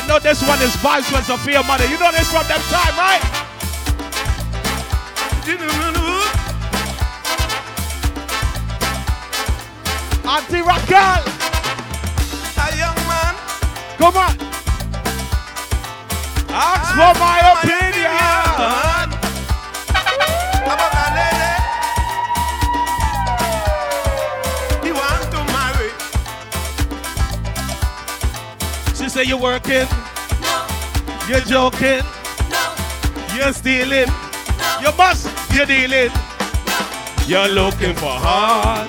I 0.08 0.10
know 0.12 0.20
this 0.20 0.42
one 0.42 0.62
is 0.62 0.72
vibes 0.78 1.12
when 1.12 1.22
Sophia 1.24 1.62
Mother. 1.64 1.86
You 1.86 2.00
know 2.00 2.10
this 2.14 2.32
from 2.32 2.48
that 2.48 2.64
time, 2.72 2.96
right? 2.96 3.20
Auntie 10.26 10.62
Raquel, 10.62 11.24
A 12.58 12.78
young 12.78 12.96
man. 13.08 13.36
come 13.98 14.16
on. 14.16 14.38
Ask 16.50 16.92
for 16.96 17.20
my 17.20 17.40
opinion. 17.60 18.87
Say 29.18 29.24
you're 29.24 29.42
working, 29.42 29.88
you're 31.28 31.42
joking, 31.42 32.06
you're 33.34 33.52
stealing, 33.52 34.06
you 34.80 34.92
must, 34.96 35.26
you're 35.52 35.66
dealing. 35.66 36.12
You're 37.26 37.48
looking 37.48 37.96
for 37.96 38.14
hard, 38.14 38.88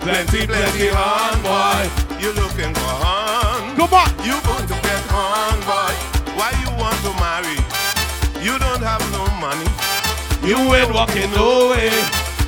plenty, 0.00 0.48
plenty 0.48 0.88
hard, 0.90 1.38
boy. 1.46 1.86
You're 2.18 2.34
looking 2.34 2.74
for 2.74 2.94
hon. 3.02 3.76
Come 3.76 3.94
on. 3.94 4.10
You're 4.26 4.42
going 4.42 4.66
to 4.66 4.74
get 4.82 5.02
hon, 5.14 5.60
boy. 5.62 5.94
Why 6.34 6.50
you 6.58 6.70
want 6.74 6.98
to 7.06 7.12
marry? 7.22 7.58
You 8.44 8.58
don't 8.58 8.82
have 8.82 9.04
no 9.14 9.30
money. 9.38 9.70
You 10.42 10.58
ain't 10.74 10.92
walking 10.92 11.30
no 11.30 11.70
way. 11.70 11.94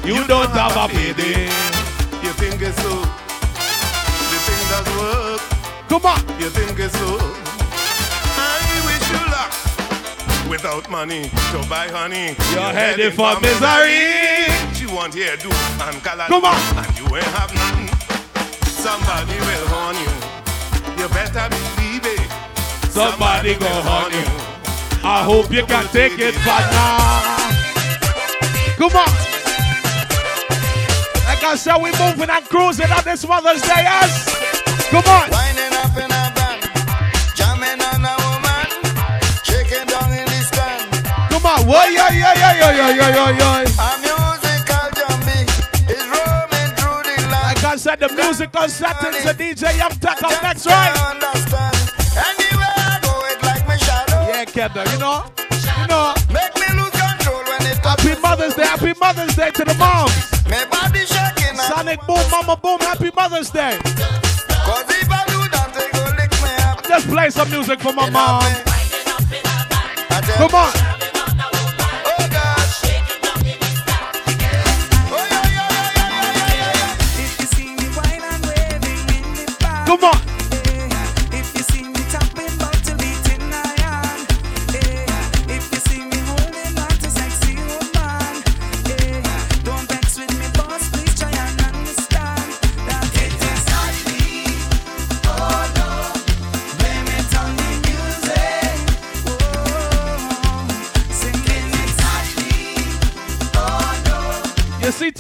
You 0.05 0.27
don't 0.27 0.51
have 0.51 0.77
a 0.77 0.89
payday. 0.93 1.47
You 2.25 2.33
think 2.43 2.61
it's 2.61 2.77
so? 2.83 2.91
You 2.91 4.39
think 4.47 4.63
that 4.75 4.87
work? 4.99 5.50
Come 5.91 6.07
on. 6.07 6.21
You 6.39 6.49
think 6.51 6.79
it's 6.79 6.97
so? 6.97 7.19
I 7.19 8.63
wish 8.87 9.11
you 9.11 9.23
luck. 9.27 9.51
Without 10.49 10.89
money 10.89 11.25
to 11.51 11.59
buy 11.69 11.89
honey, 11.89 12.37
You're 12.55 12.71
headed 12.71 13.13
for 13.15 13.35
misery. 13.43 14.47
She 14.73 14.87
want 14.87 15.15
hairdo 15.15 15.51
and 15.83 15.99
color. 16.05 16.27
Come 16.29 16.45
on. 16.45 16.55
And 16.79 16.95
you 16.95 17.07
ain't 17.17 17.27
have 17.35 17.51
nothing. 17.53 17.91
Somebody 18.71 19.35
will 19.35 19.67
horn 19.67 19.99
you. 19.99 20.15
You 21.03 21.09
better 21.11 21.51
believe 21.51 22.07
it. 22.07 22.23
Somebody 22.95 23.57
go 23.57 23.67
on 23.67 24.13
you. 24.13 24.23
I 25.03 25.25
hope 25.27 25.51
you 25.51 25.67
can 25.67 25.87
take 25.89 26.21
it 26.21 26.37
back 26.47 26.71
now. 26.71 27.51
Come 28.79 28.95
on. 28.95 29.11
Like 31.27 31.43
I 31.43 31.57
said, 31.59 31.83
we 31.83 31.91
moving 31.99 32.31
and 32.31 32.45
cruising 32.47 32.93
on 32.93 33.03
this 33.03 33.27
Mother's 33.27 33.63
Day, 33.63 33.83
yes? 33.83 34.87
Come 34.91 35.05
on 35.07 35.31
the 48.01 48.09
music 48.15 48.57
on 48.57 48.69
Saturday. 48.69 49.21
So 49.21 49.33
DJ 49.33 49.77
Yam 49.77 49.93
next, 50.43 50.67
right? 50.67 50.95
Yeah, 54.29 54.93
you 54.93 54.99
know, 54.99 55.25
you 55.81 55.87
know. 55.87 56.15
Happy 57.83 58.21
Mother's 58.21 58.55
Day, 58.55 58.65
Happy 58.65 58.93
Mother's 58.99 59.37
Day 59.37 59.51
to 59.51 59.65
the 59.65 59.75
moms. 59.75 60.13
Sonic 61.61 62.01
Boom, 62.07 62.31
Mama 62.31 62.57
Boom, 62.57 62.79
Happy 62.81 63.11
Mother's 63.15 63.51
Day. 63.51 64.30
Some 67.41 67.51
music 67.53 67.81
for 67.81 67.93
my 67.95 68.11
mom. 68.11 68.43
Come 70.37 70.55
on. 70.55 70.73
Oh 79.89 79.99
gosh. 80.01 80.30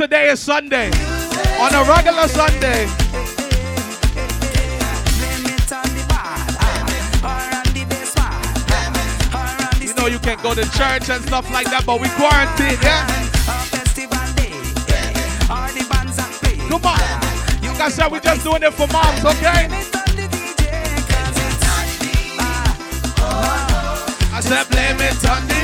today 0.00 0.30
is 0.30 0.40
Sunday. 0.40 0.86
On 1.60 1.74
a 1.74 1.84
regular 1.84 2.26
Sunday. 2.26 2.86
You 9.84 9.92
know 9.92 10.06
you 10.06 10.18
can 10.18 10.38
go 10.42 10.54
to 10.54 10.62
church 10.72 11.10
and 11.10 11.22
stuff 11.22 11.50
like 11.52 11.66
that, 11.66 11.82
but 11.84 12.00
we 12.00 12.08
quarantine, 12.16 12.80
yeah? 12.80 13.04
Come 16.70 16.84
on. 16.86 16.98
Like 17.68 17.80
I 17.82 17.88
said, 17.90 18.10
we're 18.10 18.20
just 18.20 18.42
doing 18.42 18.62
it 18.62 18.72
for 18.72 18.86
moms, 18.86 19.22
okay? 19.22 19.68
I 24.32 24.40
said, 24.40 24.66
blame 24.70 24.96
it 24.96 25.28
on 25.28 25.46
the 25.46 25.59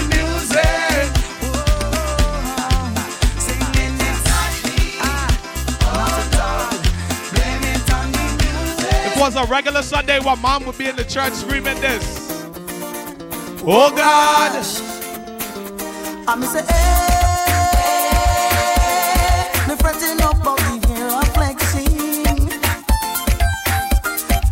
was 9.18 9.36
a 9.36 9.44
regular 9.46 9.82
Sunday, 9.82 10.18
what 10.20 10.38
mom 10.40 10.64
would 10.66 10.76
be 10.78 10.86
in 10.88 10.96
the 10.96 11.04
church 11.04 11.32
screaming 11.32 11.80
this. 11.80 12.44
Oh 13.64 13.90
God. 13.94 14.52
I'm 16.28 16.42
say, 16.42 16.62
hey, 16.62 16.72
me 19.68 19.76
fretting 19.76 20.20
up 20.22 20.40
about 20.40 20.58
the 20.58 20.78
year 20.88 21.06
of 21.06 21.28
flexing. 21.34 22.50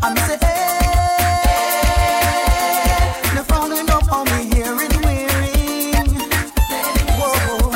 I'm 0.03 0.17
say, 0.17 0.39
hey, 0.41 0.95
me 3.35 3.43
frowning 3.45 3.91
up 3.91 4.13
on 4.13 4.25
me 4.27 4.45
hearing 4.55 5.03
wearing. 5.03 6.09
Whoa. 7.19 7.71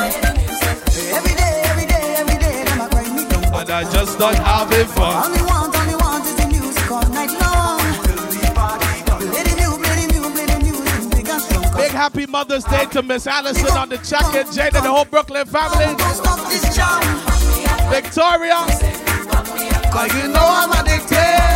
Every 1.15 1.35
day, 1.35 1.61
every 1.65 1.85
day, 1.85 2.15
every 2.17 2.37
day, 2.37 2.63
them 2.63 2.81
a 2.81 2.89
grind 2.89 3.15
me 3.15 3.23
down. 3.29 3.43
And 3.53 3.69
I 3.69 3.83
just 3.91 4.17
done 4.17 4.35
having 4.35 4.87
fun. 4.87 5.38
Happy 11.99 12.25
Mother's 12.25 12.63
Day 12.63 12.85
to 12.91 13.03
Miss 13.03 13.27
Allison 13.27 13.75
on 13.75 13.89
the 13.89 13.97
jacket, 13.97 14.47
Jade 14.53 14.73
and 14.73 14.85
the 14.85 14.89
whole 14.89 15.03
Brooklyn 15.03 15.45
family. 15.45 15.83
Stop 16.13 16.39
this 16.47 16.73
jam. 16.73 17.01
Victoria. 17.91 18.55
Like 19.93 20.13
you 20.13 20.29
know 20.29 20.47
I'm 20.47 20.71
addicted. 20.71 21.48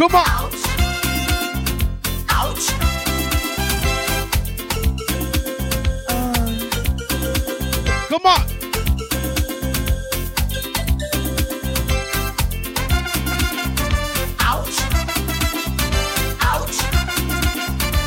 Come 0.00 0.14
on. 0.14 0.24
Ouch. 0.26 0.64
Come 8.08 8.24
on. 8.24 8.40
Ouch. 14.40 14.80
Ouch. 16.40 16.78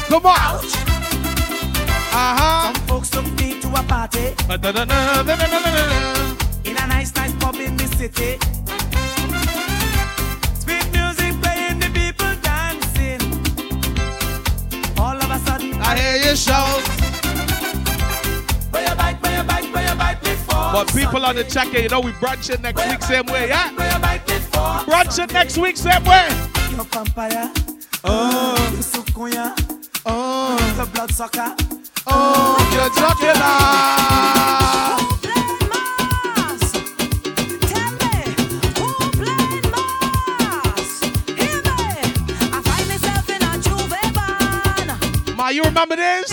Come 0.09 0.25
on. 0.25 0.37
Ouch. 0.39 0.73
Uh-huh. 2.11 2.73
Some 2.73 2.87
folks 2.87 3.09
took 3.11 3.25
me 3.37 3.61
to 3.61 3.67
a 3.67 3.83
party 3.83 4.33
in 6.65 6.75
a 6.75 6.87
nice, 6.87 7.13
nice 7.13 7.33
pub 7.33 7.55
in 7.57 7.77
the 7.77 7.85
city. 7.95 8.52
I 15.93 15.99
hear 15.99 16.29
you 16.31 16.35
shout. 16.35 16.81
where 18.71 18.89
you 18.89 18.95
bite, 18.95 19.21
where 19.21 19.37
you 19.37 19.43
bite, 19.43 19.73
where 19.73 19.89
you 19.89 19.95
bite 19.95 20.21
before. 20.21 20.71
But 20.73 20.87
people 20.93 21.23
on 21.25 21.35
the 21.35 21.43
check, 21.43 21.71
you 21.73 21.87
know, 21.89 21.99
we 22.01 22.11
brunching 22.13 22.61
next 22.61 22.85
week 22.89 23.01
same 23.03 23.25
way, 23.27 23.47
yeah? 23.49 23.71
Where 23.75 23.91
you 23.93 23.99
bite 23.99 24.25
before. 24.25 24.83
Brunching 24.85 25.27
next 25.33 25.57
week 25.57 25.77
same 25.77 26.03
way. 26.05 26.27
Your 26.71 26.85
papaya, 26.85 27.51
Oh, 28.05 28.55
your 28.73 28.81
sukunya, 28.81 29.53
oh, 30.05 30.57
the 30.77 30.85
blood 30.91 31.11
sucker. 31.11 31.55
oh, 32.07 32.57
you're 32.73 32.89
jugular. 32.99 34.62
You 45.53 45.63
remember 45.63 45.95
this? 45.95 46.31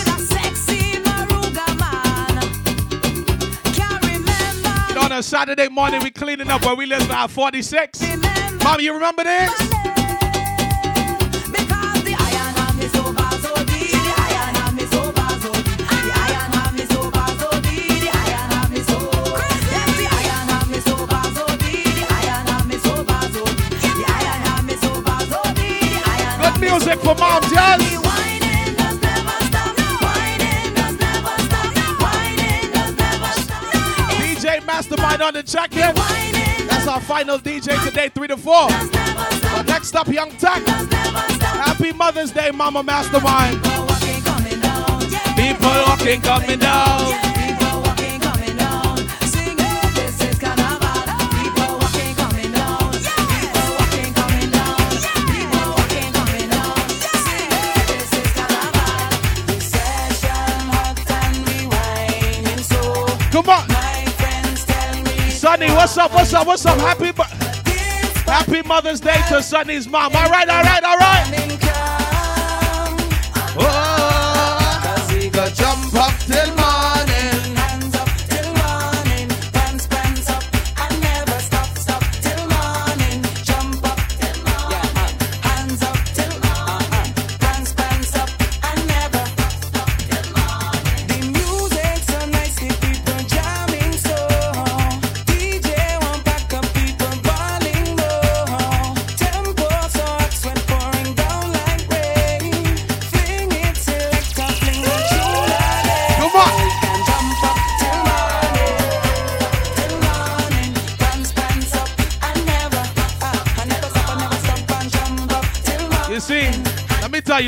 On 4.97 5.11
a 5.11 5.21
Saturday 5.21 5.69
morning, 5.69 6.01
we 6.01 6.09
cleaning 6.09 6.49
up 6.49 6.65
where 6.65 6.75
we 6.75 6.85
live 6.85 7.09
at 7.11 7.29
46. 7.29 8.01
Mom, 8.63 8.79
you 8.79 8.93
remember 8.93 9.23
this? 9.23 9.51
Good 26.41 26.59
music 26.59 26.99
for 26.99 27.15
moms, 27.15 27.51
yes? 27.51 28.00
Mastermind 34.81 35.21
on 35.21 35.33
the 35.33 35.43
in. 35.73 35.93
That's 36.67 36.87
our 36.87 36.99
final 37.01 37.37
DJ 37.37 37.83
today, 37.85 38.09
3 38.09 38.27
to 38.29 38.37
4. 38.37 38.67
But 38.69 39.67
next 39.67 39.95
up, 39.95 40.07
Young 40.07 40.31
Tech. 40.31 40.63
Happy 40.65 41.91
Mother's 41.93 42.31
Day, 42.31 42.49
Mama 42.49 42.81
Mastermind. 42.81 43.61
People 45.35 45.69
walking, 45.85 46.19
coming 46.21 46.57
down. 46.57 47.30
Sonny, 65.61 65.73
what's 65.75 65.95
up? 65.95 66.11
What's 66.11 66.33
up? 66.33 66.47
What's 66.47 66.65
up? 66.65 66.79
Happy 66.79 67.11
Happy 68.25 68.67
Mother's 68.67 68.99
Day 68.99 69.21
to 69.29 69.43
Sonny's 69.43 69.87
mom. 69.87 70.15
All 70.15 70.27
right, 70.27 70.49
all 70.49 70.63
right, 70.63 70.83
all 70.83 70.97
right. 70.97 71.21
Oh, 73.59 74.21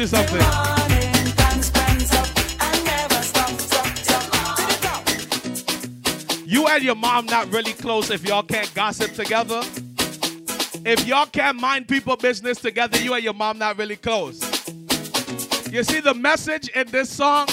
you 0.03 0.07
something. 0.07 0.41
You 6.45 6.67
and 6.67 6.83
your 6.83 6.95
mom 6.95 7.25
not 7.27 7.51
really 7.51 7.73
close 7.73 8.11
if 8.11 8.27
y'all 8.27 8.43
can't 8.43 8.71
gossip 8.73 9.13
together. 9.13 9.61
If 10.85 11.07
y'all 11.07 11.25
can't 11.25 11.59
mind 11.59 11.87
people 11.87 12.17
business 12.17 12.59
together, 12.59 12.99
you 12.99 13.13
and 13.13 13.23
your 13.23 13.33
mom 13.33 13.57
not 13.57 13.77
really 13.77 13.95
close. 13.95 14.41
You 15.71 15.83
see 15.83 16.01
the 16.01 16.13
message 16.13 16.67
in 16.69 16.87
this 16.87 17.09
song? 17.09 17.47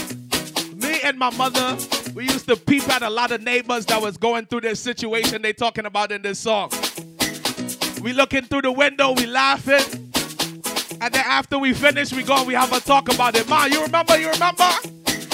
Me 0.74 1.00
and 1.04 1.16
my 1.18 1.30
mother, 1.36 1.78
we 2.14 2.24
used 2.24 2.48
to 2.48 2.56
peep 2.56 2.88
at 2.88 3.02
a 3.02 3.10
lot 3.10 3.30
of 3.30 3.42
neighbors 3.42 3.86
that 3.86 4.02
was 4.02 4.16
going 4.16 4.46
through 4.46 4.62
this 4.62 4.80
situation 4.80 5.42
they 5.42 5.52
talking 5.52 5.86
about 5.86 6.10
in 6.10 6.22
this 6.22 6.40
song. 6.40 6.70
We 8.02 8.12
looking 8.12 8.42
through 8.42 8.62
the 8.62 8.72
window, 8.72 9.12
we 9.12 9.26
laughing. 9.26 10.09
And 11.02 11.14
then 11.14 11.24
after 11.26 11.58
we 11.58 11.72
finish, 11.72 12.12
we 12.12 12.22
go 12.22 12.36
and 12.36 12.46
we 12.46 12.52
have 12.52 12.72
a 12.72 12.80
talk 12.80 13.12
about 13.12 13.34
it. 13.34 13.48
Ma, 13.48 13.64
you 13.64 13.82
remember? 13.82 14.18
You 14.18 14.30
remember? 14.30 14.68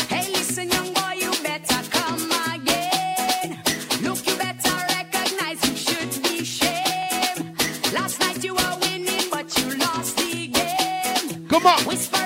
Hey, 0.09 0.31
listen, 0.33 0.71
young 0.71 0.93
boy, 0.93 1.14
you 1.19 1.31
better 1.43 1.91
come 1.91 2.31
again. 2.55 3.61
Look, 4.01 4.25
you 4.29 4.37
better 4.37 4.77
recognize 4.95 5.69
you 5.69 5.77
should 5.77 6.23
be 6.23 6.45
shamed. 6.45 7.61
Last 7.93 8.21
night 8.21 8.45
you 8.45 8.55
were 8.55 8.79
winning, 8.81 9.29
but 9.29 9.59
you 9.59 9.77
lost 9.79 10.17
the 10.19 10.47
game. 10.47 11.49
Come 11.49 11.67
on. 11.67 11.81
Whisper 11.85 12.26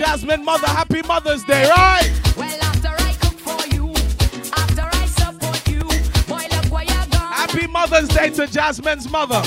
Jasmine 0.00 0.42
mother, 0.46 0.66
happy 0.66 1.02
Mother's 1.02 1.44
Day, 1.44 1.68
right? 1.68 2.10
well, 2.34 2.58
after 2.62 2.88
I 2.88 3.12
cook 3.20 3.36
for 3.38 3.66
you, 3.74 3.90
after 4.56 4.88
I 4.90 5.04
support 5.06 5.68
you, 5.68 5.82
boy, 6.26 6.46
look 6.50 6.72
where 6.72 6.84
you're 6.84 7.06
gone. 7.12 7.32
Happy 7.32 7.66
Mother's 7.66 8.08
Day 8.08 8.30
to 8.30 8.46
Jasmine's 8.46 9.10
mother. 9.10 9.42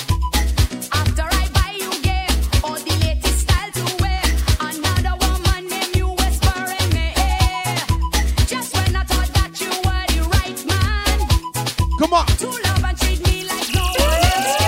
After 0.92 1.24
I 1.26 1.50
buy 1.58 1.74
you 1.76 1.90
game, 2.04 2.30
all 2.64 2.76
the 2.78 2.96
latest 3.02 3.40
style 3.50 3.72
to 3.72 3.96
wear, 4.04 4.22
another 4.60 5.16
woman 5.26 5.68
name 5.70 5.90
you 5.96 6.10
whisper 6.10 6.62
in. 6.70 6.98
Eh. 6.98 7.80
Just 8.46 8.76
when 8.76 8.96
I 8.96 9.04
thought 9.06 9.34
that 9.34 9.58
you 9.60 9.70
were 9.82 10.06
the 10.14 10.22
right 10.38 10.60
man, 10.70 11.98
Come 11.98 12.14
on. 12.14 12.28
to 12.28 12.48
love 12.48 12.84
and 12.86 12.98
treat 13.02 13.26
me 13.26 13.44
like 13.50 13.74
no 13.74 13.82
one 13.82 14.22
else. 14.22 14.62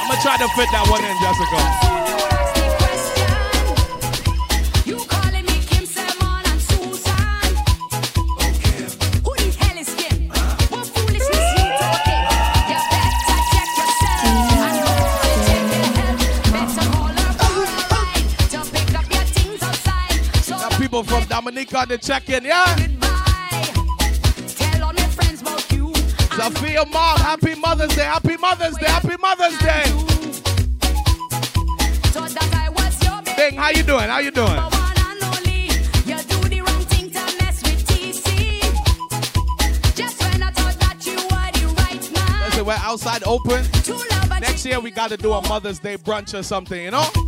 I'm 0.00 0.08
gonna 0.08 0.22
try 0.22 0.36
to 0.40 0.48
fit 0.56 0.68
that 0.72 0.88
one 0.88 1.04
in, 1.04 1.16
Jessica. 1.20 2.19
Dominic 21.60 21.72
got 21.72 21.88
the 21.88 21.98
check 21.98 22.28
in, 22.30 22.44
yeah? 22.44 22.64
Sophia 26.34 26.86
Mom, 26.86 27.18
happy 27.18 27.54
Mother's 27.54 27.94
Day, 27.94 28.04
happy 28.04 28.36
Mother's 28.38 28.76
Day, 28.76 28.86
happy 28.86 29.16
Mother's 29.18 29.58
Day. 29.58 29.84
Bing, 33.36 33.58
how 33.58 33.70
you 33.70 33.82
doing? 33.82 34.08
How 34.08 34.18
you 34.20 34.30
doing? 34.30 34.60
we're 42.62 42.74
outside 42.74 43.22
open. 43.24 43.64
Next 44.38 44.66
year 44.66 44.78
we 44.80 44.90
got 44.90 45.08
to 45.08 45.16
do 45.16 45.32
a 45.32 45.48
Mother's 45.48 45.78
Day 45.78 45.96
brunch 45.96 46.38
or 46.38 46.42
something, 46.42 46.82
you 46.82 46.90
know? 46.90 47.19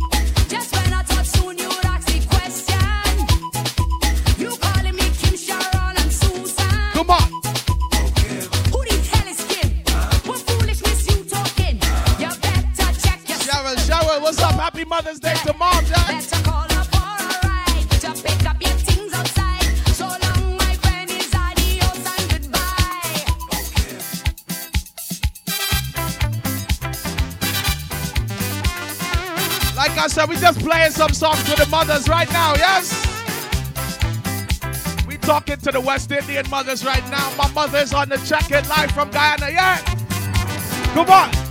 Happy 14.83 14.89
Mother's 14.89 15.19
Day 15.21 15.33
to 15.45 15.53
Mom, 15.53 15.85
Jack. 15.85 16.07
Better 16.07 16.43
call 16.43 16.63
her 16.63 16.83
for 16.83 16.97
a 16.97 17.27
ride 17.47 17.89
to 18.01 18.11
pick 18.21 18.45
up 18.45 18.61
your 18.61 18.75
things 18.83 19.13
outside. 19.13 19.63
So 19.95 20.07
long, 20.07 20.57
my 20.57 20.75
friend, 20.75 21.09
is 21.09 21.33
adios 21.33 22.05
and 22.05 22.29
goodbye. 22.29 22.59
Like 29.77 29.97
I 29.97 30.07
said, 30.07 30.27
we 30.27 30.35
just 30.35 30.59
playing 30.59 30.91
some 30.91 31.13
songs 31.13 31.47
for 31.47 31.55
the 31.55 31.67
mothers 31.69 32.09
right 32.09 32.29
now, 32.33 32.53
yes? 32.55 32.91
We 35.07 35.17
talking 35.17 35.59
to 35.59 35.71
the 35.71 35.79
West 35.79 36.11
Indian 36.11 36.49
mothers 36.49 36.83
right 36.83 37.09
now. 37.09 37.33
My 37.37 37.49
mother's 37.53 37.93
on 37.93 38.09
the 38.09 38.17
check-in 38.17 38.67
live 38.67 38.91
from 38.91 39.11
Guyana, 39.11 39.49
yeah? 39.49 39.77
Come 40.93 41.09
on. 41.09 41.42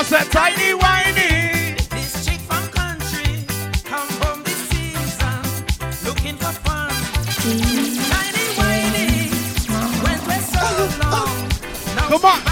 I 0.00 0.02
said 0.02 0.32
tiny 0.32 0.72
whiny. 0.72 1.76
This 1.90 2.24
chick 2.24 2.40
from 2.48 2.66
country 2.68 3.44
come 3.84 4.08
home 4.22 4.42
this 4.44 4.56
season 4.70 5.42
looking 6.06 6.36
for 6.36 6.52
fun. 6.64 6.90
Tiny 8.08 8.46
whiny 8.56 9.28
went 10.02 10.42
so 10.42 10.58
oh, 10.62 10.78
oh, 10.80 11.00
oh. 11.02 11.10
long. 11.12 11.96
Now 11.96 12.18
Come 12.18 12.24
on. 12.24 12.49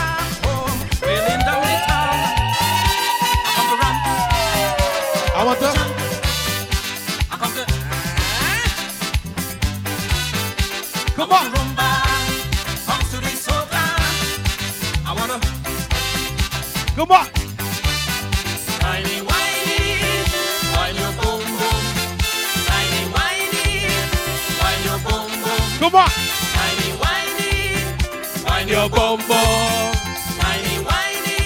Wine 28.68 28.76
your 28.76 28.90
bum 28.90 29.18
bum. 29.26 29.94
Whiny, 30.36 30.84
whiny. 30.84 31.38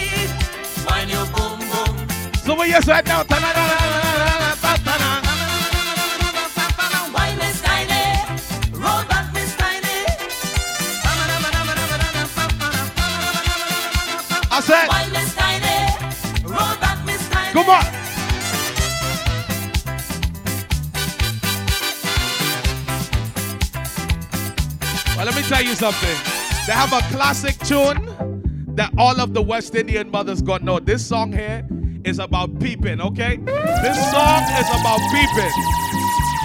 Your 1.09 1.27
bum 1.27 1.61
bum. 1.71 2.09
So 2.45 2.59
we 2.59 2.67
yes 2.67 2.89
right 2.89 3.05
now. 3.07 3.25
I 14.51 14.61
said, 14.61 14.89
Come 17.53 17.69
on. 17.69 17.85
Well, 25.17 25.27
let 25.27 25.37
me 25.37 25.43
tell 25.43 25.63
you 25.63 25.75
something. 25.77 26.42
They 26.67 26.73
have 26.73 26.93
a 26.93 27.01
classic 27.15 27.59
tune 27.59 28.75
that 28.77 28.93
all 28.97 29.21
of 29.21 29.35
the 29.35 29.43
West 29.43 29.75
Indian 29.75 30.11
mothers 30.11 30.41
gonna 30.41 30.65
know. 30.65 30.79
This 30.79 31.05
song 31.05 31.33
here 31.33 31.67
is 32.05 32.19
about 32.21 32.59
peeping, 32.61 33.01
okay? 33.01 33.37
This 33.37 34.11
song 34.13 34.43
is 34.59 34.69
about 34.71 35.01
peeping. 35.11 35.53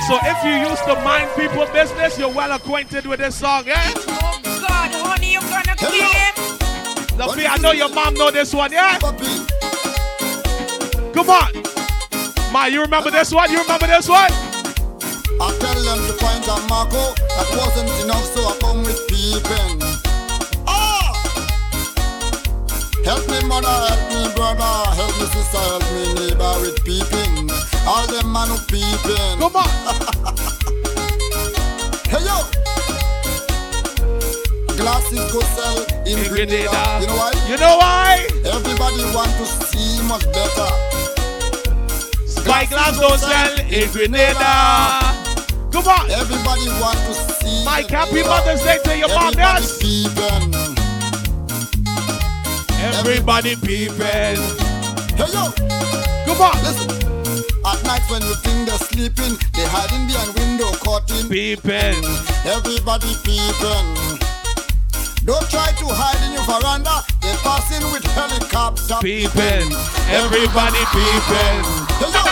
So 0.07 0.18
if 0.24 0.43
you 0.43 0.70
used 0.70 0.84
to 0.86 0.95
mind 1.03 1.30
people 1.36 1.68
business, 1.72 2.18
you're 2.18 2.34
well 2.34 2.51
acquainted 2.51 3.05
with 3.05 3.20
this 3.20 3.36
song, 3.36 3.65
yeah? 3.68 3.93
Oh 3.95 4.39
God, 4.43 4.91
honey, 4.91 5.34
you're 5.34 5.41
gonna 5.41 5.76
kill 5.76 5.91
him? 5.91 6.34
Sophia, 7.18 7.49
I 7.49 7.57
know 7.57 7.72
your 7.72 7.89
mom 7.89 8.15
know 8.15 8.32
this 8.32 8.53
one, 8.53 8.72
yeah? 8.72 8.97
Come 11.13 11.30
on. 11.30 11.51
Ma, 12.51 12.65
you 12.65 12.82
remember 12.82 13.11
this 13.11 13.32
one? 13.32 13.51
You 13.51 13.61
remember 13.61 13.88
this 13.88 14.09
one? 14.09 14.32
I 15.39 15.57
tell 15.59 15.76
them 15.84 16.07
to 16.07 16.13
point 16.18 16.47
a 16.47 16.68
Marco. 16.68 17.13
That 17.36 17.47
wasn't 17.55 17.89
enough, 18.03 18.24
so 18.34 18.41
I 18.47 18.57
come 18.59 18.82
with 18.84 19.07
peeping. 19.07 19.97
Me 23.41 23.47
mother, 23.47 23.67
help 23.67 24.01
me 24.13 24.35
brother, 24.35 24.73
help 24.95 25.13
me 25.19 25.25
sister, 25.27 25.57
help 25.57 25.83
me 25.93 26.13
neighbor 26.13 26.53
with 26.61 26.83
peeping. 26.83 27.49
All 27.88 28.05
them 28.07 28.31
man 28.31 28.49
who 28.49 28.57
peeping. 28.67 29.39
Come 29.39 29.55
on. 29.55 29.67
Hey 32.07 32.23
yo! 32.23 32.39
Glasses 34.77 35.29
go 35.33 35.41
sell 35.41 35.83
in 36.05 36.17
In 36.19 36.29
Grenada. 36.29 36.69
Grenada. 36.69 37.01
You 37.01 37.07
know 37.07 37.17
why? 37.17 37.31
You 37.49 37.57
know 37.57 37.77
why? 37.77 38.27
Everybody 38.45 39.03
want 39.13 39.31
to 39.35 39.45
see 39.67 40.01
much 40.07 40.23
better. 40.31 40.71
Spyglass 42.25 42.97
don't 42.97 43.19
sell 43.19 43.59
in 43.59 43.91
Grenada. 43.91 45.01
Come 45.69 45.88
on. 45.88 46.09
Everybody 46.11 46.69
want 46.79 46.97
to 46.97 47.13
see. 47.13 47.65
Mike, 47.65 47.89
happy 47.89 48.23
Mother's 48.23 48.63
Day 48.63 48.77
to 48.85 48.97
your 48.97 49.09
mom, 49.09 49.33
Everybody 49.33 49.63
yes? 49.63 49.77
peeping. 49.77 50.57
Everybody 52.95 53.55
peeping. 53.55 54.39
Hey 55.17 55.29
yo, 55.33 55.51
Come 56.25 56.41
on. 56.41 56.55
listen. 56.63 56.89
At 57.65 57.83
night 57.83 58.03
when 58.09 58.21
you 58.21 58.35
think 58.45 58.67
they're 58.67 58.77
sleeping, 58.77 59.35
they 59.53 59.65
hiding 59.67 60.07
behind 60.07 60.31
window 60.39 60.71
curtain. 60.79 61.27
Peeping. 61.29 62.03
Everybody 62.47 63.11
peeping. 63.23 63.88
Don't 65.25 65.43
try 65.51 65.67
to 65.75 65.85
hide 65.91 66.21
in 66.23 66.31
your 66.33 66.45
veranda. 66.47 67.03
They're 67.21 67.35
passing 67.43 67.83
with 67.91 68.05
helicopter. 68.15 68.95
Peeping. 69.01 69.67
Everybody 70.07 70.79
peeping. 70.95 71.59
Hey 71.99 72.11
yo, 72.15 72.23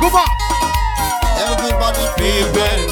Come 0.00 0.16
on. 0.20 0.28
everybody 1.48 2.04
Peeping. 2.20 2.90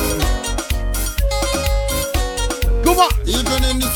Come 2.84 2.98
on. 2.98 3.10
Even 3.26 3.60
in 3.68 3.78
the 3.80 3.90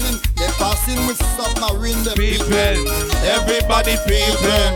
sea 0.00 0.20
they're 0.36 0.50
passing 0.52 1.06
with 1.06 1.16
submarine. 1.36 2.02
They're 2.04 2.14
Peeping. 2.14 2.86
Everybody 3.24 3.96
peeping. 4.06 4.72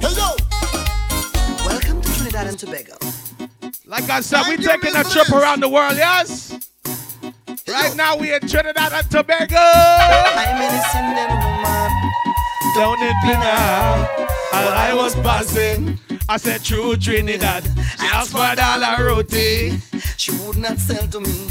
Hey 0.00 0.14
yo, 0.16 0.36
Welcome 1.64 2.00
to 2.00 2.14
Trinidad 2.14 2.46
and 2.46 2.58
Tobago. 2.58 2.96
Like 3.86 4.08
I 4.08 4.20
said, 4.20 4.42
we 4.42 4.56
Mind 4.56 4.62
your 4.62 4.72
taking 4.78 4.96
a 4.96 5.04
trip 5.04 5.30
around 5.30 5.60
the 5.60 5.68
world, 5.68 5.96
yes? 5.96 6.58
Right 7.68 7.94
now 7.96 8.16
we 8.16 8.32
in 8.34 8.40
Trinidad 8.40 8.92
and 8.92 9.10
Tobago. 9.10 9.56
I'm 9.56 10.62
innocent 10.62 11.16
and 11.16 11.32
woman. 11.44 12.12
Down 12.74 13.02
in 13.02 13.14
Penal, 13.22 14.08
as 14.52 14.68
I 14.72 14.94
was 14.94 15.14
passing, 15.16 15.98
I 16.28 16.38
said 16.38 16.62
through 16.62 16.96
Trinidad. 16.96 17.64
She 17.64 18.06
asked 18.06 18.32
for 18.32 18.40
a 18.42 18.56
dollar 18.56 19.06
roti. 19.06 19.78
She 20.16 20.32
would 20.32 20.56
not 20.56 20.78
sell 20.78 21.06
to 21.08 21.20
me. 21.20 21.48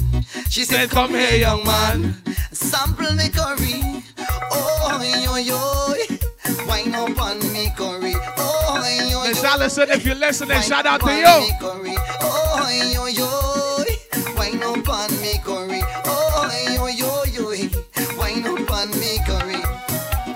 She 0.52 0.66
Said, 0.66 0.90
come 0.90 1.12
here, 1.12 1.38
young 1.38 1.64
man. 1.64 2.22
sample 2.52 3.14
me 3.14 3.30
curry. 3.30 4.04
Oh, 4.52 5.02
yo, 5.24 5.36
yo. 5.38 6.66
Wine 6.68 6.94
up 6.94 7.22
on 7.22 7.40
me 7.54 7.72
curry. 7.76 8.14
Oh, 8.38 9.08
yo, 9.10 9.24
Miss 9.24 9.42
yo. 9.42 9.50
Allison, 9.50 9.90
if 9.90 10.06
you're 10.06 10.14
listening, 10.16 10.56
Wine 10.58 10.62
shout 10.64 10.86
out 10.86 11.00
to 11.02 11.10
you. 11.10 11.24
me 11.24 11.52
curry. 11.60 11.96
Oh, 12.22 12.92
yo, 12.94 13.06
yo. 13.08 14.34
Wine 14.36 14.62
up 14.62 14.90
on 14.90 15.22
me 15.22 15.40
curry. 15.44 15.82
Oh, 16.06 16.52
yo, 16.68 16.88
yo, 16.88 17.24
yo. 17.24 17.70
Wine 18.18 18.46
up 18.46 18.72
on 18.72 18.90
me 19.00 19.20
curry. 19.26 19.64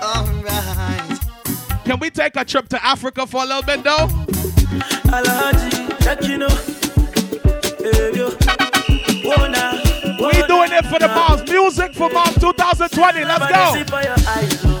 All 0.00 0.26
right. 0.42 1.18
Can 1.84 1.98
we 2.00 2.08
take 2.08 2.36
a 2.36 2.44
trip 2.44 2.68
to 2.70 2.82
Africa 2.84 3.26
for 3.26 3.42
a 3.42 3.46
little 3.46 3.62
bit 3.62 3.84
though? 3.84 4.08
For 11.96 12.10
moms 12.10 12.34
2020. 12.38 13.24
Let's 13.24 13.38
go. 13.48 13.84
by 13.90 14.02
your 14.02 14.12
eyes. 14.28 14.60
Oh. 14.64 14.76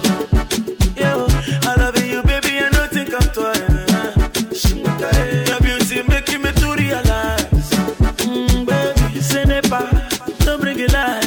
Yo, 0.96 1.26
I 1.68 1.74
love 1.78 1.96
you, 2.04 2.22
baby. 2.22 2.58
I 2.60 2.68
don't 2.68 2.90
think 2.92 3.14
I'm 3.14 3.28
twice. 3.32 4.64
Your 5.48 5.60
beauty 5.60 6.02
making 6.08 6.42
me 6.42 6.52
to 6.52 6.74
realize. 6.76 7.70
Mm, 8.20 8.66
baby, 8.66 9.20
say 9.20 9.44
never, 9.44 9.88
don't 10.44 10.60
bring 10.60 10.78
it 10.78 10.92
lie. 10.92 11.20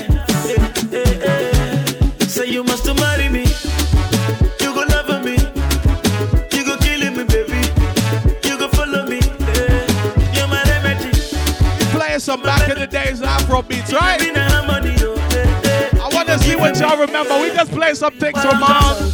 Say 2.28 2.46
you 2.50 2.64
must 2.64 2.86
marry 2.86 3.30
me. 3.30 3.46
You 4.62 4.74
go 4.74 4.84
love 4.94 5.24
me. 5.26 5.38
You 6.56 6.66
go 6.66 6.78
killing 6.78 7.18
me, 7.18 7.24
baby. 7.24 7.62
You 8.48 8.58
go 8.60 8.68
follow 8.70 9.06
me. 9.08 9.20
Eh, 9.20 10.38
you're 10.38 10.48
my 10.48 10.62
remedy. 10.66 11.10
Playing 11.98 12.20
some 12.20 12.42
back 12.44 12.70
in 12.70 12.78
the 12.78 12.88
days 12.88 13.22
Afro 13.24 13.64
beats, 13.64 13.92
right? 13.92 14.20
What 16.60 16.80
y'all 16.80 16.98
remember. 16.98 17.40
We 17.42 17.50
just 17.50 17.72
play 17.72 17.94
some 17.94 18.14
things 18.14 18.44
dream 18.44 18.60
mother. 18.60 19.10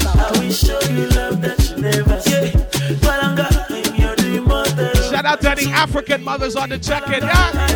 Shout 5.09 5.25
out 5.25 5.41
to 5.41 5.51
any 5.51 5.71
African 5.71 6.23
mothers 6.23 6.55
on 6.55 6.69
the 6.69 6.79
check-in, 6.79 7.23
yeah? 7.23 7.75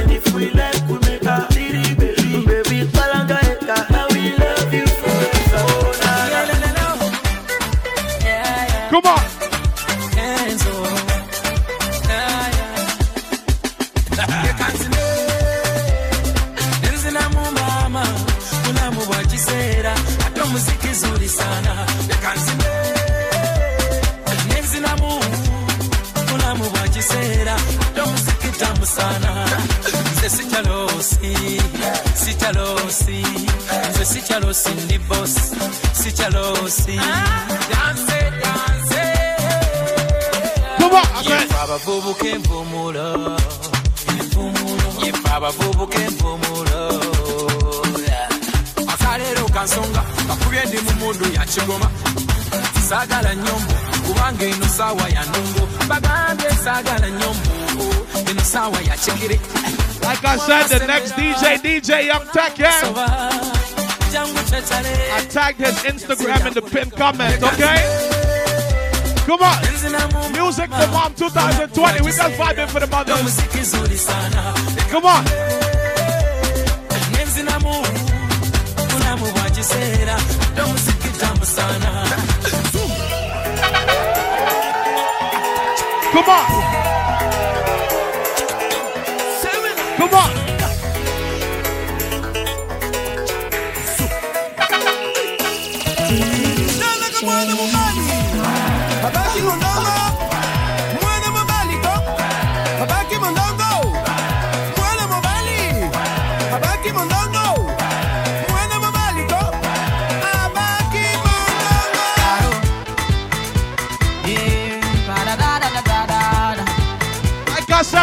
Nze 34.50 34.70
sichalosi 34.70 34.70
ndi 34.86 34.98
boss. 35.00 35.36
Dance, 37.70 38.18
dance. 38.42 39.02
Come 40.80 40.94
on. 40.94 41.06
I 41.06 41.24
said, 41.24 41.42
Yefa 41.42 41.62
abavubuka 41.62 42.28
empumulo 42.28 43.38
yefa 45.06 45.36
abavubuka 45.36 46.00
empumulo 46.02 47.02
akaleero 48.88 49.46
kansonga 49.54 50.04
kakubye 50.28 50.66
ndi 50.66 50.78
mu 50.82 50.92
mundu 51.00 51.26
ya 51.34 51.46
kigoma 51.46 51.92
saagala 52.90 53.36
nyombo 53.36 53.74
kubanga 54.08 54.46
eno 54.46 54.68
saawa 54.78 55.10
ya 55.10 55.24
ndongo 55.26 55.68
bagambye 55.88 56.50
saagala 56.64 57.10
nyombo 57.10 57.50
eno 58.30 58.42
saawa 58.44 58.82
ya 58.82 58.98
kigere 58.98 59.40
like 60.02 60.26
I 60.26 60.38
said, 60.38 60.80
the 60.80 60.88
next 60.88 61.12
DJ, 61.14 61.62
DJ 61.62 62.08
Young 62.08 62.26
Tech, 62.34 62.58
yeah? 62.58 62.82
I 64.12 65.26
tagged 65.30 65.60
his 65.60 65.76
Instagram 65.84 66.48
in 66.48 66.54
the 66.54 66.62
pinned 66.62 66.92
comment, 66.94 67.44
okay? 67.44 67.80
Come 69.26 69.42
on. 69.42 69.62
Music 70.34 70.70
for 70.72 70.88
Mom 70.88 71.14
2020. 71.14 72.02
We 72.02 72.12
just 72.12 72.20
vibing 72.36 72.68
for 72.70 72.80
the 72.80 72.88
mothers. 72.88 73.38
Come 74.90 75.06
on. 75.06 75.24
Come 86.12 86.30
on. 86.30 86.46
Come 89.98 90.14
on. 90.14 90.39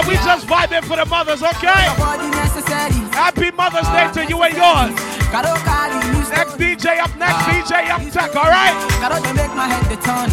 We 0.07 0.15
just 0.23 0.47
vibing 0.47 0.85
for 0.85 0.97
the 0.97 1.07
mothers, 1.07 1.43
okay? 1.43 1.91
Happy 3.13 3.51
Mother's 3.51 3.89
Day 3.89 4.11
to 4.15 4.29
you 4.29 4.43
and 4.43 4.55
yours. 4.57 5.17
Next 6.37 6.55
DJ 6.59 6.99
up 7.01 7.17
next, 7.17 7.35
ah. 7.35 7.49
DJ 7.49 7.89
Young 7.89 8.11
Tech, 8.11 8.37
alright? 8.37 8.77
They 9.25 9.33
make 9.33 9.55
my 9.55 9.67
head 9.73 9.85
the 9.91 9.97
turn. 10.05 10.31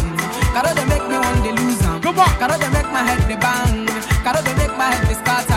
They 0.76 0.84
make 0.92 1.06
me 1.08 1.16
want 1.18 1.44
to 1.44 1.52
lose 1.52 1.82
'em. 1.82 2.00
Come 2.02 2.18
on. 2.20 2.30
They 2.60 2.68
make 2.76 2.90
my 2.92 3.02
head 3.08 3.20
the 3.30 3.36
bang. 3.44 3.86
They 4.44 4.54
make 4.60 4.76
my 4.76 4.88
head 4.92 5.08
the 5.08 5.14
scatter. 5.14 5.53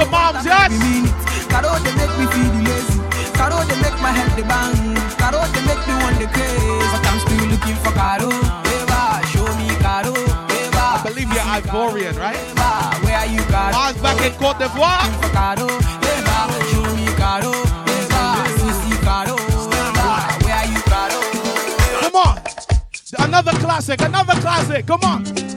To 0.00 0.10
moms, 0.10 0.44
yes? 0.44 0.72
Caro, 1.52 1.76
they 1.84 1.94
make 2.00 2.14
me 2.16 2.26
feel 2.32 2.54
lazy. 2.64 2.98
Caro, 3.36 3.60
they 3.68 3.76
make 3.84 3.98
my 4.00 4.12
head 4.12 4.30
the 4.36 4.42
bang. 4.48 4.96
Caro, 5.20 5.40
they 5.52 5.64
make 5.68 5.82
me 5.88 5.94
want 6.00 6.16
the 6.16 6.26
craze. 6.32 6.90
But 6.92 7.04
I'm 7.04 7.18
still 7.20 7.44
looking 7.52 7.76
for 7.84 7.92
Caro. 7.92 8.30
Eva, 8.74 9.20
show 9.28 9.48
me 9.60 9.68
Caro. 9.84 10.14
Eva, 10.16 10.84
I 10.96 11.02
believe 11.04 11.28
you're 11.28 11.48
Ivorian, 11.56 12.16
right? 12.18 12.40
Eva, 12.40 12.70
where 13.04 13.18
are 13.18 13.26
you, 13.26 13.42
Caro? 13.52 13.92
Back 14.00 14.20
in 14.24 14.32
Cote 14.40 14.58
d'Ivoire. 14.58 15.04
Caro. 15.36 15.68
Eva, 15.68 16.36
show 16.70 16.86
me 16.96 17.06
Caro. 17.20 17.52
Eva, 17.96 18.22
Sissy 18.56 18.94
Caro. 19.04 19.36
Eva, 19.36 20.08
where 20.44 20.56
are 20.56 20.68
you, 20.72 20.80
Caro? 20.88 21.20
Come 22.00 22.16
on. 22.16 22.36
Another 23.18 23.52
classic, 23.58 24.00
another 24.00 24.34
classic. 24.40 24.86
Come 24.86 25.04
on. 25.04 25.49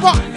Come 0.00 0.29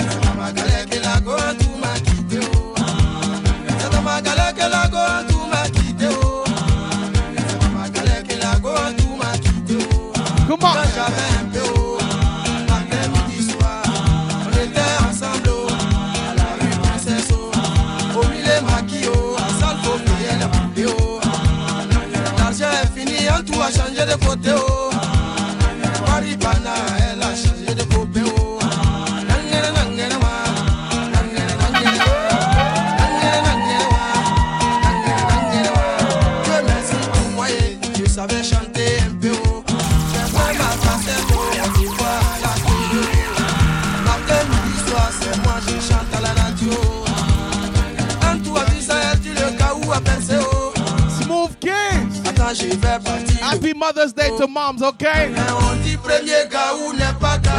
Mother's 53.83 54.13
Day 54.13 54.29
to 54.37 54.47
moms, 54.47 54.81
okay? 54.81 55.27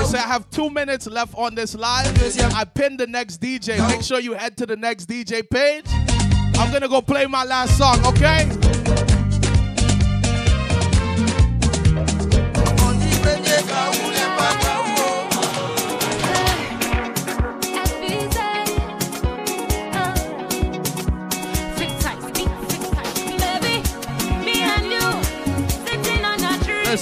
Say 0.07 0.19
I 0.19 0.27
have 0.27 0.49
two 0.51 0.71
minutes 0.71 1.07
left 1.07 1.35
on 1.37 1.55
this 1.55 1.75
live. 1.75 2.07
I 2.55 2.65
pinned 2.65 2.99
the 2.99 3.07
next 3.07 3.43
DJ. 3.43 3.87
Make 3.89 4.01
sure 4.01 4.21
you 4.21 4.33
head 4.33 4.57
to 4.57 4.65
the 4.65 4.75
next 4.75 5.05
DJ 5.05 5.43
page. 5.47 5.85
I'm 6.57 6.73
gonna 6.73 6.89
go 6.89 7.03
play 7.03 7.27
my 7.27 7.45
last 7.45 7.77
song, 7.77 8.03
okay? 8.07 8.49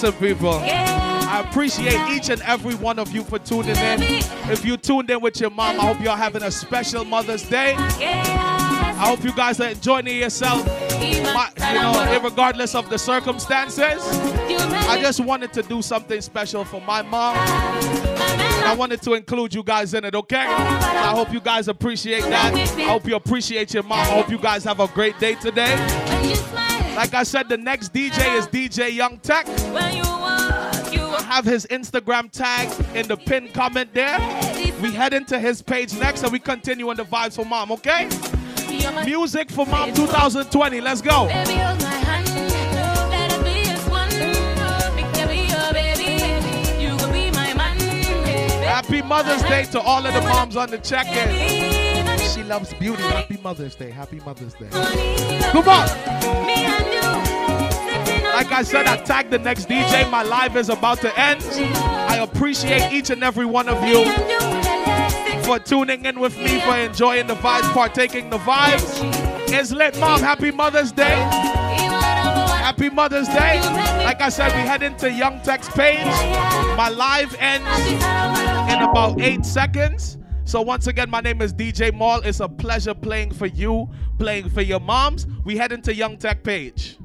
Listen, 0.03 0.19
people. 0.21 0.55
I 0.65 1.45
appreciate 1.49 2.11
each 2.11 2.29
and 2.29 2.43
every 2.43 2.75
one 2.75 2.99
of 2.99 3.13
you 3.13 3.23
for 3.23 3.39
tuning 3.39 3.77
in. 3.77 4.03
If 4.51 4.65
you 4.65 4.77
tuned 4.77 5.09
in 5.11 5.21
with 5.21 5.41
your 5.41 5.51
mom, 5.51 5.79
I 5.79 5.85
hope 5.87 6.01
you're 6.01 6.17
having 6.17 6.43
a 6.43 6.51
special 6.51 7.05
Mother's 7.05 7.49
Day. 7.49 7.77
I 7.79 9.05
hope 9.07 9.23
you 9.23 9.33
guys 9.33 9.61
are 9.61 9.69
enjoying 9.69 10.09
yourself, 10.09 10.67
my- 10.67 11.51
you 11.69 11.81
know, 11.81 12.21
regardless 12.21 12.75
of 12.75 12.91
the 12.91 12.99
circumstances. 12.99 14.03
I 14.89 14.99
just 15.01 15.21
wanted 15.21 15.53
to 15.53 15.63
do 15.63 15.81
something 15.83 16.21
special 16.21 16.65
for 16.65 16.81
my 16.81 17.03
mom. 17.03 17.37
I 17.39 18.75
wanted 18.77 19.03
to 19.03 19.15
include 19.15 19.55
you 19.55 19.63
guys 19.63 19.95
in 19.95 20.05
it, 20.05 20.17
okay? 20.17 20.47
I 20.47 21.13
hope 21.15 21.33
you 21.33 21.41
guys 21.41 21.69
appreciate 21.69 22.25
that. 22.25 22.53
I 22.53 22.83
hope 22.89 23.07
you 23.07 23.15
appreciate 23.15 23.73
your 23.73 23.85
mom. 23.85 24.01
I 24.01 24.05
hope 24.07 24.31
you 24.31 24.39
guys 24.39 24.65
have 24.65 24.81
a 24.81 24.89
great 24.89 25.21
day 25.21 25.37
today. 25.37 25.77
Like 26.95 27.15
I 27.15 27.23
said, 27.23 27.49
the 27.49 27.57
next 27.57 27.95
DJ 27.95 28.37
is 28.37 28.47
DJ 28.47 28.95
Young 28.95 29.19
Tech. 29.19 29.47
I 29.49 31.23
have 31.23 31.45
his 31.45 31.67
Instagram 31.67 32.31
tag 32.31 32.69
in 32.95 33.09
the 33.09 33.17
pinned 33.17 33.55
comment 33.55 33.95
there. 33.95 34.19
We 34.83 34.93
head 34.93 35.15
into 35.15 35.39
his 35.39 35.63
page 35.63 35.95
next 35.95 36.23
and 36.23 36.33
we 36.33 36.39
continue 36.39 36.91
on 36.91 36.97
the 36.97 37.05
vibes 37.05 37.37
for 37.37 37.47
mom, 37.47 37.73
okay? 37.73 38.09
Music 39.05 39.51
for 39.51 39.65
mom 39.67 39.95
2020. 39.95 40.81
Let's 40.83 41.01
go. 41.01 41.29
Happy 48.65 49.03
Mother's 49.03 49.43
Day 49.43 49.65
to 49.65 49.81
all 49.81 50.05
of 50.05 50.13
the 50.13 50.21
moms 50.21 50.57
on 50.57 50.71
the 50.71 50.79
check-in. 50.79 51.82
She 52.33 52.43
loves 52.43 52.73
beauty. 52.75 53.03
Happy 53.03 53.39
Mother's 53.43 53.75
Day. 53.75 53.91
Happy 53.91 54.19
Mother's 54.21 54.55
Day. 54.55 54.69
Come 55.51 55.69
on. 55.69 55.87
Like 58.35 58.51
I 58.51 58.63
said, 58.65 58.87
I 58.87 58.97
tagged 59.05 59.31
the 59.31 59.39
next 59.39 59.69
DJ. 59.69 60.11
My 60.11 60.23
live 60.23 60.57
is 60.57 60.71
about 60.71 61.03
to 61.03 61.21
end. 61.21 61.43
I 61.43 62.17
appreciate 62.17 62.91
each 62.91 63.11
and 63.11 63.23
every 63.23 63.45
one 63.45 63.69
of 63.69 63.85
you 63.85 64.05
for 65.45 65.59
tuning 65.59 66.07
in 66.07 66.21
with 66.21 66.39
me, 66.39 66.59
for 66.61 66.77
enjoying 66.77 67.27
the 67.27 67.35
vibes, 67.35 67.71
partaking 67.75 68.31
the 68.31 68.39
vibes. 68.39 69.01
It's 69.53 69.71
lit, 69.71 69.99
mom. 70.01 70.21
Happy 70.21 70.51
Mother's 70.51 70.91
Day. 70.91 71.17
Happy 72.63 72.89
Mother's 72.89 73.29
Day. 73.29 73.61
Like 74.05 74.23
I 74.23 74.31
said, 74.31 74.53
we 74.55 74.61
head 74.61 74.83
into 74.83 75.13
Young 75.13 75.41
Tech's 75.43 75.69
page. 75.69 76.07
My 76.79 76.89
live 76.89 77.37
ends 77.39 77.67
in 78.73 78.83
about 78.83 79.21
eight 79.21 79.45
seconds. 79.45 80.17
So 80.53 80.61
once 80.61 80.87
again, 80.87 81.09
my 81.09 81.23
name 81.23 81.41
is 81.41 81.55
DJ 81.55 81.97
Mal. 81.97 82.21
It's 82.21 82.41
a 82.41 82.47
pleasure 82.47 82.93
playing 82.93 83.33
for 83.33 83.47
you, 83.47 83.89
playing 84.19 84.51
for 84.51 84.61
your 84.61 84.81
moms. 84.81 85.27
We 85.47 85.57
head 85.57 85.73
into 85.73 85.95
Young 85.95 86.19
Tech 86.19 86.45
page. 86.45 86.99